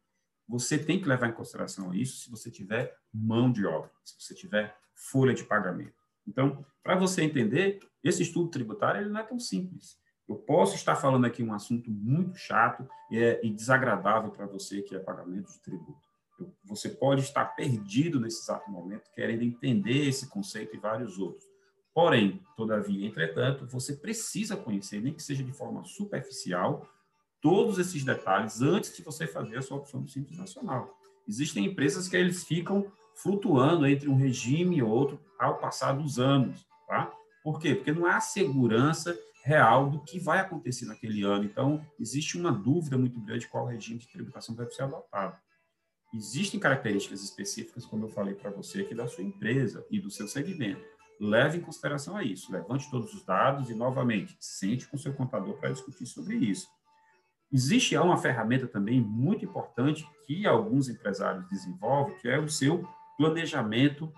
Você 0.49 0.79
tem 0.79 1.01
que 1.01 1.09
levar 1.09 1.29
em 1.29 1.33
consideração 1.33 1.93
isso 1.93 2.19
se 2.19 2.31
você 2.31 2.53
tiver 2.53 2.97
mão 3.13 3.51
de 3.51 3.67
obra, 3.67 3.91
se 4.05 4.15
você 4.17 4.33
tiver 4.33 4.77
folha 4.95 5.35
de 5.35 5.43
pagamento. 5.43 6.05
Então, 6.25 6.65
para 6.85 6.95
você 6.95 7.23
entender, 7.23 7.81
esse 8.03 8.23
estudo 8.23 8.49
tributário 8.49 9.01
ele 9.01 9.11
não 9.11 9.21
é 9.21 9.25
tão 9.25 9.41
simples. 9.41 9.99
Eu 10.29 10.37
posso 10.37 10.75
estar 10.75 10.97
falando 10.97 11.27
aqui 11.27 11.43
um 11.43 11.53
assunto 11.53 11.91
muito 11.91 12.39
chato 12.39 12.89
e, 13.11 13.19
é, 13.19 13.41
e 13.45 13.51
desagradável 13.51 14.31
para 14.31 14.47
você, 14.47 14.81
que 14.83 14.95
é 14.95 14.99
pagamento 14.99 15.53
de 15.53 15.59
tributo. 15.61 16.09
Eu, 16.41 16.53
você 16.65 16.89
pode 16.89 17.23
estar 17.23 17.45
perdido 17.55 18.19
nesse 18.19 18.43
exato 18.43 18.71
momento, 18.71 19.11
querendo 19.15 19.43
entender 19.43 20.09
esse 20.09 20.29
conceito 20.29 20.75
e 20.75 20.79
vários 20.79 21.19
outros. 21.19 21.45
Porém, 21.95 22.43
todavia, 22.57 23.07
entretanto, 23.07 23.67
você 23.67 23.95
precisa 23.95 24.57
conhecer, 24.57 25.01
nem 25.01 25.13
que 25.13 25.23
seja 25.23 25.45
de 25.45 25.53
forma 25.53 25.85
superficial, 25.85 26.89
todos 27.41 27.79
esses 27.79 28.03
detalhes 28.03 28.63
antes 28.63 28.97
de 28.97 29.03
você 29.03 29.27
fazer 29.27 29.59
a 29.59 29.63
sua 29.63 29.77
opção 29.77 30.03
do 30.03 30.09
Simples 30.09 30.39
Nacional. 30.39 30.99
Existem 31.29 31.67
empresas 31.67 32.09
que 32.09 32.17
eles 32.17 32.43
ficam 32.43 32.91
flutuando 33.15 33.87
entre 33.87 34.09
um 34.09 34.17
regime 34.17 34.79
e 34.79 34.83
outro 34.83 35.21
ao 35.39 35.59
passar 35.59 35.93
dos 35.93 36.19
anos, 36.19 36.67
tá? 36.89 37.13
Por 37.45 37.61
quê? 37.61 37.75
Porque 37.75 37.93
não 37.93 38.07
há 38.07 38.19
segurança 38.19 39.17
real 39.45 39.91
do 39.91 40.01
que 40.01 40.19
vai 40.19 40.41
acontecer 40.41 40.87
naquele 40.87 41.23
ano. 41.23 41.45
Então, 41.45 41.87
existe 42.01 42.39
uma 42.39 42.51
dúvida 42.51 42.97
muito 42.97 43.21
grande 43.21 43.47
qual 43.47 43.67
regime 43.67 44.01
de 44.01 44.09
tributação 44.09 44.55
deve 44.55 44.71
ser 44.71 44.85
adotado. 44.85 45.37
Existem 46.15 46.59
características 46.59 47.23
específicas, 47.23 47.85
como 47.85 48.07
eu 48.07 48.09
falei 48.09 48.35
para 48.35 48.51
você 48.51 48.81
aqui, 48.81 48.95
da 48.95 49.07
sua 49.07 49.23
empresa 49.23 49.85
e 49.91 50.01
do 50.01 50.11
seu 50.11 50.27
segmento. 50.27 50.83
Leve 51.21 51.59
em 51.59 51.61
consideração 51.61 52.17
a 52.17 52.25
isso. 52.25 52.51
Levante 52.51 52.91
todos 52.91 53.13
os 53.13 53.23
dados 53.23 53.69
e, 53.69 53.75
novamente, 53.75 54.35
sente 54.41 54.89
com 54.89 54.97
seu 54.97 55.13
contador 55.13 55.59
para 55.59 55.73
discutir 55.73 56.07
sobre 56.07 56.37
isso. 56.37 56.67
Existe 57.53 57.95
uma 57.99 58.17
ferramenta 58.17 58.67
também 58.67 58.99
muito 58.99 59.45
importante 59.45 60.09
que 60.27 60.47
alguns 60.47 60.89
empresários 60.89 61.47
desenvolvem, 61.51 62.17
que 62.17 62.29
é 62.29 62.39
o 62.39 62.49
seu 62.49 62.89
planejamento 63.19 64.11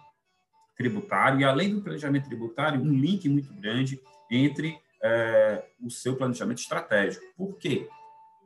tributário. 0.76 1.40
E, 1.40 1.44
além 1.44 1.74
do 1.74 1.82
planejamento 1.82 2.26
tributário, 2.26 2.80
um 2.80 2.92
link 2.92 3.28
muito 3.28 3.52
grande 3.54 4.00
entre 4.30 4.78
é, 5.02 5.64
o 5.80 5.90
seu 5.90 6.16
planejamento 6.16 6.58
estratégico. 6.58 7.24
Por 7.36 7.56
quê? 7.56 7.88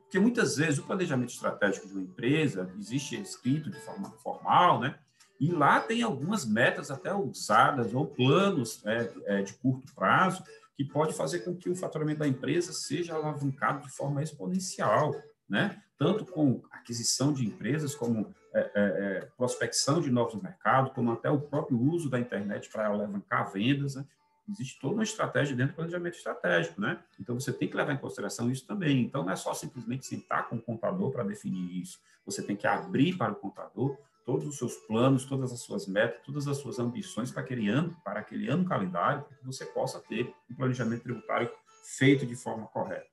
Porque 0.03 0.19
muitas 0.19 0.57
vezes 0.57 0.77
o 0.77 0.83
planejamento 0.83 1.29
estratégico 1.29 1.87
de 1.87 1.93
uma 1.93 2.01
empresa 2.01 2.69
existe 2.77 3.19
escrito 3.19 3.69
de 3.69 3.79
forma 3.79 4.11
formal, 4.21 4.79
né? 4.79 4.99
E 5.39 5.51
lá 5.51 5.79
tem 5.79 6.03
algumas 6.03 6.45
metas 6.45 6.91
até 6.91 7.13
usadas 7.15 7.93
ou 7.93 8.05
planos 8.05 8.85
é, 8.85 9.11
é, 9.25 9.41
de 9.41 9.53
curto 9.53 9.91
prazo 9.95 10.43
que 10.75 10.83
pode 10.83 11.13
fazer 11.13 11.39
com 11.39 11.55
que 11.55 11.69
o 11.69 11.75
faturamento 11.75 12.19
da 12.19 12.27
empresa 12.27 12.73
seja 12.73 13.15
alavancado 13.15 13.81
de 13.87 13.89
forma 13.89 14.21
exponencial, 14.21 15.15
né? 15.49 15.81
Tanto 15.97 16.25
com 16.25 16.61
aquisição 16.71 17.31
de 17.31 17.45
empresas, 17.45 17.95
como 17.95 18.35
é, 18.53 18.59
é, 18.59 18.71
é 18.75 19.27
prospecção 19.37 20.01
de 20.01 20.11
novos 20.11 20.41
mercados, 20.41 20.91
como 20.93 21.11
até 21.11 21.29
o 21.29 21.39
próprio 21.39 21.79
uso 21.79 22.09
da 22.09 22.19
internet 22.19 22.69
para 22.69 22.87
alavancar 22.87 23.51
vendas. 23.51 23.95
Né? 23.95 24.05
Existe 24.49 24.79
toda 24.79 24.95
uma 24.95 25.03
estratégia 25.03 25.55
dentro 25.55 25.73
do 25.73 25.75
planejamento 25.75 26.15
estratégico, 26.15 26.79
né? 26.79 27.01
Então 27.19 27.39
você 27.39 27.51
tem 27.53 27.67
que 27.67 27.75
levar 27.75 27.93
em 27.93 27.97
consideração 27.97 28.51
isso 28.51 28.65
também. 28.65 29.01
Então 29.01 29.23
não 29.23 29.31
é 29.31 29.35
só 29.35 29.53
simplesmente 29.53 30.05
sentar 30.05 30.49
com 30.49 30.55
o 30.55 30.61
contador 30.61 31.11
para 31.11 31.23
definir 31.23 31.81
isso. 31.81 31.99
Você 32.25 32.41
tem 32.43 32.55
que 32.55 32.67
abrir 32.67 33.17
para 33.17 33.31
o 33.31 33.35
contador 33.35 33.97
todos 34.25 34.45
os 34.45 34.57
seus 34.57 34.75
planos, 34.87 35.25
todas 35.25 35.51
as 35.51 35.61
suas 35.61 35.87
metas, 35.87 36.21
todas 36.23 36.47
as 36.47 36.57
suas 36.57 36.79
ambições 36.79 37.31
para 37.31 37.41
aquele 37.41 37.67
ano, 37.69 37.95
para 38.03 38.19
aquele 38.19 38.49
ano 38.49 38.65
calendário, 38.65 39.23
para 39.23 39.37
que 39.37 39.45
você 39.45 39.65
possa 39.65 39.99
ter 39.99 40.33
um 40.49 40.55
planejamento 40.55 41.03
tributário 41.03 41.51
feito 41.83 42.25
de 42.25 42.35
forma 42.35 42.67
correta. 42.67 43.09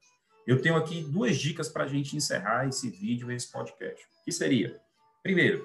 Eu 0.46 0.62
tenho 0.62 0.76
aqui 0.76 1.02
duas 1.02 1.36
dicas 1.36 1.68
para 1.68 1.84
a 1.84 1.86
gente 1.88 2.16
encerrar 2.16 2.66
esse 2.66 2.88
vídeo, 2.88 3.30
esse 3.30 3.50
podcast. 3.50 4.06
Que 4.24 4.32
seria, 4.32 4.80
primeiro, 5.22 5.64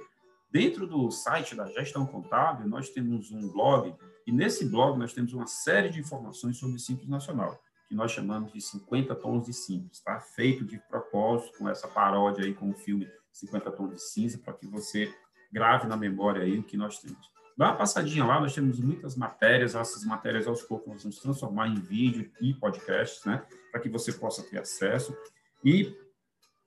dentro 0.51 0.85
do 0.85 1.09
site 1.09 1.55
da 1.55 1.65
Gestão 1.67 2.05
Contábil, 2.05 2.67
nós 2.67 2.89
temos 2.89 3.31
um 3.31 3.49
blog 3.49 3.95
e 4.25 4.31
nesse 4.31 4.65
blog 4.65 4.97
nós 4.97 5.13
temos 5.13 5.33
uma 5.33 5.47
série 5.47 5.89
de 5.89 5.99
informações 5.99 6.57
sobre 6.57 6.79
Simples 6.79 7.09
Nacional, 7.09 7.61
que 7.87 7.95
nós 7.95 8.11
chamamos 8.11 8.51
de 8.51 8.61
50 8.61 9.15
tons 9.15 9.45
de 9.45 9.53
simples, 9.53 9.99
tá? 9.99 10.19
Feito 10.19 10.65
de 10.65 10.77
propósito 10.89 11.57
com 11.57 11.69
essa 11.69 11.87
paródia 11.87 12.45
aí 12.45 12.53
com 12.53 12.69
o 12.69 12.73
filme 12.73 13.07
50 13.31 13.71
tons 13.71 13.89
de 13.91 14.01
cinza 14.01 14.37
para 14.37 14.53
que 14.53 14.67
você 14.67 15.13
grave 15.51 15.87
na 15.87 15.97
memória 15.97 16.43
aí 16.43 16.57
o 16.57 16.63
que 16.63 16.77
nós 16.77 16.99
temos. 16.99 17.31
Dá 17.55 17.67
uma 17.67 17.75
passadinha 17.75 18.25
lá, 18.25 18.39
nós 18.39 18.55
temos 18.55 18.79
muitas 18.79 19.15
matérias, 19.15 19.75
essas 19.75 20.03
matérias 20.03 20.47
aos 20.47 20.63
poucos 20.63 20.91
nós 20.91 21.03
vamos 21.03 21.19
transformar 21.19 21.67
em 21.67 21.75
vídeo 21.75 22.31
e 22.41 22.53
podcasts, 22.53 23.23
né? 23.25 23.45
Para 23.71 23.79
que 23.79 23.89
você 23.89 24.11
possa 24.11 24.41
ter 24.43 24.59
acesso. 24.59 25.15
E 25.63 25.95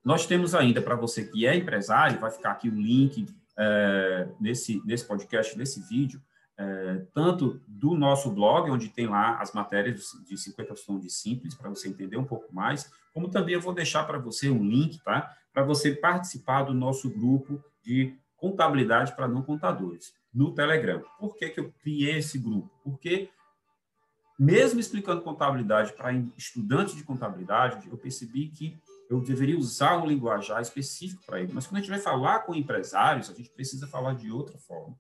nós 0.04 0.26
temos 0.26 0.54
ainda, 0.54 0.80
para 0.80 0.94
você 0.94 1.24
que 1.24 1.44
é 1.44 1.56
empresário, 1.56 2.20
vai 2.20 2.30
ficar 2.30 2.52
aqui 2.52 2.68
o 2.68 2.74
link 2.74 3.26
é, 3.58 4.28
nesse, 4.40 4.80
nesse 4.86 5.04
podcast, 5.04 5.58
nesse 5.58 5.80
vídeo, 5.88 6.22
é, 6.58 7.06
tanto 7.12 7.60
do 7.66 7.94
nosso 7.94 8.30
blog, 8.30 8.70
onde 8.70 8.88
tem 8.88 9.06
lá 9.06 9.38
as 9.38 9.52
matérias 9.52 10.10
de 10.26 10.36
50 10.36 10.74
tons 10.86 11.02
de 11.02 11.10
simples, 11.10 11.54
para 11.54 11.68
você 11.68 11.88
entender 11.88 12.16
um 12.16 12.24
pouco 12.24 12.54
mais, 12.54 12.90
como 13.12 13.28
também 13.28 13.54
eu 13.54 13.60
vou 13.60 13.74
deixar 13.74 14.04
para 14.04 14.18
você 14.18 14.48
um 14.48 14.64
link, 14.64 15.02
tá? 15.02 15.34
Para 15.52 15.62
você 15.62 15.94
participar 15.94 16.64
do 16.64 16.74
nosso 16.74 17.10
grupo 17.10 17.62
de 17.82 18.14
contabilidade 18.36 19.14
para 19.14 19.28
não 19.28 19.42
contadores, 19.42 20.12
no 20.32 20.54
Telegram. 20.54 21.02
Por 21.18 21.34
que, 21.36 21.48
que 21.48 21.60
eu 21.60 21.72
criei 21.82 22.18
esse 22.18 22.38
grupo? 22.38 22.70
Porque, 22.84 23.30
mesmo 24.38 24.78
explicando 24.78 25.22
contabilidade 25.22 25.92
para 25.94 26.12
estudantes 26.36 26.94
de 26.94 27.04
contabilidade, 27.04 27.88
eu 27.88 27.96
percebi 27.96 28.48
que 28.48 28.78
eu 29.08 29.20
deveria 29.20 29.58
usar 29.58 29.98
um 29.98 30.06
linguajar 30.06 30.60
específico 30.60 31.22
para 31.24 31.40
ele. 31.40 31.52
Mas 31.52 31.66
quando 31.66 31.76
a 31.76 31.80
gente 31.80 31.90
vai 31.90 32.00
falar 32.00 32.40
com 32.40 32.54
empresários, 32.54 33.30
a 33.30 33.34
gente 33.34 33.50
precisa 33.50 33.86
falar 33.86 34.14
de 34.14 34.30
outra 34.30 34.58
forma. 34.58 34.96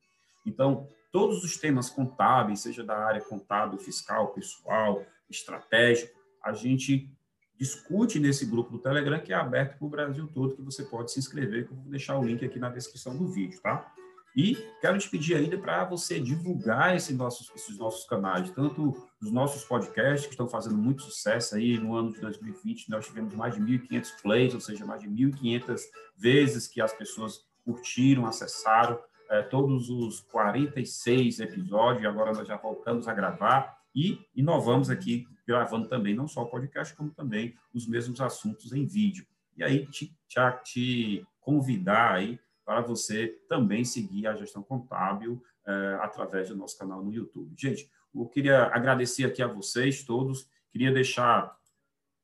Então, 0.46 0.88
todos 1.12 1.42
os 1.44 1.56
temas 1.56 1.90
contábeis, 1.90 2.60
seja 2.60 2.84
da 2.84 2.96
área 2.96 3.20
contábil, 3.20 3.78
fiscal, 3.78 4.28
pessoal, 4.28 5.04
estratégico, 5.28 6.18
a 6.42 6.52
gente 6.52 7.10
discute 7.58 8.20
nesse 8.20 8.46
grupo 8.46 8.70
do 8.70 8.78
Telegram 8.78 9.18
que 9.18 9.32
é 9.32 9.36
aberto 9.36 9.78
para 9.78 9.86
o 9.86 9.90
Brasil 9.90 10.28
todo, 10.28 10.54
que 10.54 10.62
você 10.62 10.84
pode 10.84 11.10
se 11.10 11.18
inscrever, 11.18 11.66
que 11.66 11.72
eu 11.72 11.76
vou 11.76 11.90
deixar 11.90 12.18
o 12.18 12.24
link 12.24 12.44
aqui 12.44 12.58
na 12.58 12.68
descrição 12.68 13.16
do 13.16 13.26
vídeo, 13.26 13.60
tá? 13.60 13.92
E 14.36 14.54
quero 14.82 14.98
te 14.98 15.08
pedir 15.08 15.34
ainda 15.34 15.56
para 15.56 15.82
você 15.86 16.20
divulgar 16.20 16.94
esses 16.94 17.16
nossos, 17.16 17.50
esses 17.54 17.78
nossos 17.78 18.06
canais, 18.06 18.50
tanto 18.50 18.94
os 19.22 19.32
nossos 19.32 19.64
podcasts, 19.64 20.26
que 20.26 20.34
estão 20.34 20.46
fazendo 20.46 20.76
muito 20.76 21.02
sucesso 21.02 21.56
aí 21.56 21.78
no 21.78 21.96
ano 21.96 22.12
de 22.12 22.20
2020, 22.20 22.90
nós 22.90 23.06
tivemos 23.06 23.34
mais 23.34 23.54
de 23.54 23.62
1.500 23.62 24.20
plays, 24.20 24.52
ou 24.52 24.60
seja, 24.60 24.84
mais 24.84 25.00
de 25.00 25.08
1.500 25.08 25.80
vezes 26.18 26.68
que 26.68 26.82
as 26.82 26.92
pessoas 26.92 27.46
curtiram, 27.64 28.26
acessaram 28.26 29.00
é, 29.30 29.42
todos 29.42 29.90
os 29.90 30.20
46 30.20 31.40
episódios, 31.40 32.04
agora 32.04 32.32
nós 32.32 32.46
já 32.46 32.56
voltamos 32.56 33.08
a 33.08 33.14
gravar 33.14 33.76
e 33.94 34.20
inovamos 34.34 34.90
aqui, 34.90 35.26
gravando 35.46 35.88
também 35.88 36.14
não 36.14 36.28
só 36.28 36.42
o 36.42 36.50
podcast, 36.50 36.94
como 36.94 37.10
também 37.10 37.54
os 37.72 37.86
mesmos 37.86 38.20
assuntos 38.20 38.72
em 38.72 38.84
vídeo. 38.86 39.26
E 39.56 39.64
aí 39.64 39.86
te, 39.86 40.14
te, 40.28 40.40
te 40.64 41.26
convidar 41.40 42.14
aí 42.14 42.38
para 42.64 42.80
você 42.80 43.28
também 43.48 43.84
seguir 43.84 44.26
a 44.26 44.34
gestão 44.34 44.62
contábil 44.62 45.42
é, 45.66 45.98
através 46.02 46.48
do 46.48 46.56
nosso 46.56 46.76
canal 46.78 47.02
no 47.02 47.12
YouTube. 47.12 47.54
Gente, 47.56 47.90
eu 48.14 48.26
queria 48.26 48.64
agradecer 48.66 49.24
aqui 49.24 49.42
a 49.42 49.46
vocês 49.46 50.04
todos, 50.04 50.48
queria 50.70 50.92
deixar 50.92 51.56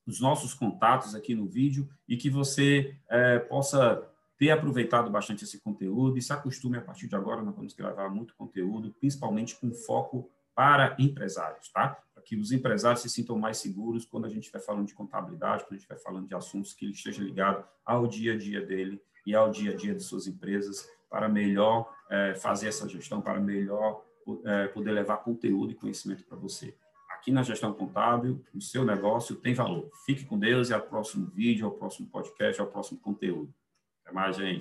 os 0.07 0.21
nossos 0.21 0.53
contatos 0.53 1.15
aqui 1.15 1.35
no 1.35 1.47
vídeo 1.47 1.89
e 2.09 2.17
que 2.17 2.29
você 2.29 2.97
é, 3.09 3.39
possa 3.39 4.09
ter 4.43 4.51
aproveitado 4.51 5.09
bastante 5.09 5.45
esse 5.45 5.61
conteúdo 5.61 6.19
e 6.19 6.21
se 6.21 6.33
acostume 6.33 6.77
a 6.77 6.81
partir 6.81 7.07
de 7.07 7.15
agora, 7.15 7.45
nós 7.45 7.55
vamos 7.55 7.75
gravar 7.75 8.09
muito 8.09 8.35
conteúdo, 8.35 8.93
principalmente 8.99 9.55
com 9.55 9.73
foco 9.73 10.29
para 10.53 10.97
empresários, 10.99 11.69
tá? 11.69 11.97
Para 12.13 12.25
que 12.25 12.35
os 12.35 12.51
empresários 12.51 13.03
se 13.03 13.09
sintam 13.09 13.39
mais 13.39 13.59
seguros 13.59 14.05
quando 14.05 14.25
a 14.25 14.29
gente 14.29 14.41
estiver 14.41 14.59
falando 14.59 14.89
de 14.89 14.95
contabilidade, 14.95 15.63
quando 15.63 15.75
a 15.75 15.77
gente 15.77 15.83
estiver 15.83 16.03
falando 16.03 16.27
de 16.27 16.35
assuntos 16.35 16.75
que 16.75 16.85
ele 16.85 16.93
esteja 16.93 17.23
ligado 17.23 17.65
ao 17.87 18.05
dia 18.09 18.33
a 18.33 18.37
dia 18.37 18.61
dele 18.67 19.01
e 19.25 19.33
ao 19.33 19.49
dia 19.49 19.71
a 19.71 19.77
dia 19.77 19.95
de 19.95 20.03
suas 20.03 20.27
empresas, 20.27 20.89
para 21.09 21.29
melhor 21.29 21.89
é, 22.11 22.35
fazer 22.35 22.67
essa 22.67 22.89
gestão, 22.89 23.21
para 23.21 23.39
melhor 23.39 24.05
é, 24.45 24.67
poder 24.67 24.91
levar 24.91 25.19
conteúdo 25.19 25.71
e 25.71 25.77
conhecimento 25.77 26.25
para 26.25 26.37
você. 26.37 26.77
Aqui 27.11 27.31
na 27.31 27.45
Gestão 27.45 27.73
Contábil, 27.73 28.45
o 28.53 28.61
seu 28.61 28.85
negócio 28.85 29.37
tem 29.37 29.55
valor. 29.55 29.89
Fique 30.05 30.25
com 30.25 30.37
Deus 30.37 30.69
e 30.69 30.75
ao 30.75 30.83
próximo 30.83 31.29
vídeo, 31.29 31.65
ao 31.65 31.71
próximo 31.71 32.09
podcast, 32.09 32.61
ao 32.61 32.67
próximo 32.67 32.99
conteúdo. 32.99 33.55
Até 34.05 34.13
mais, 34.15 34.37
gente. 34.37 34.61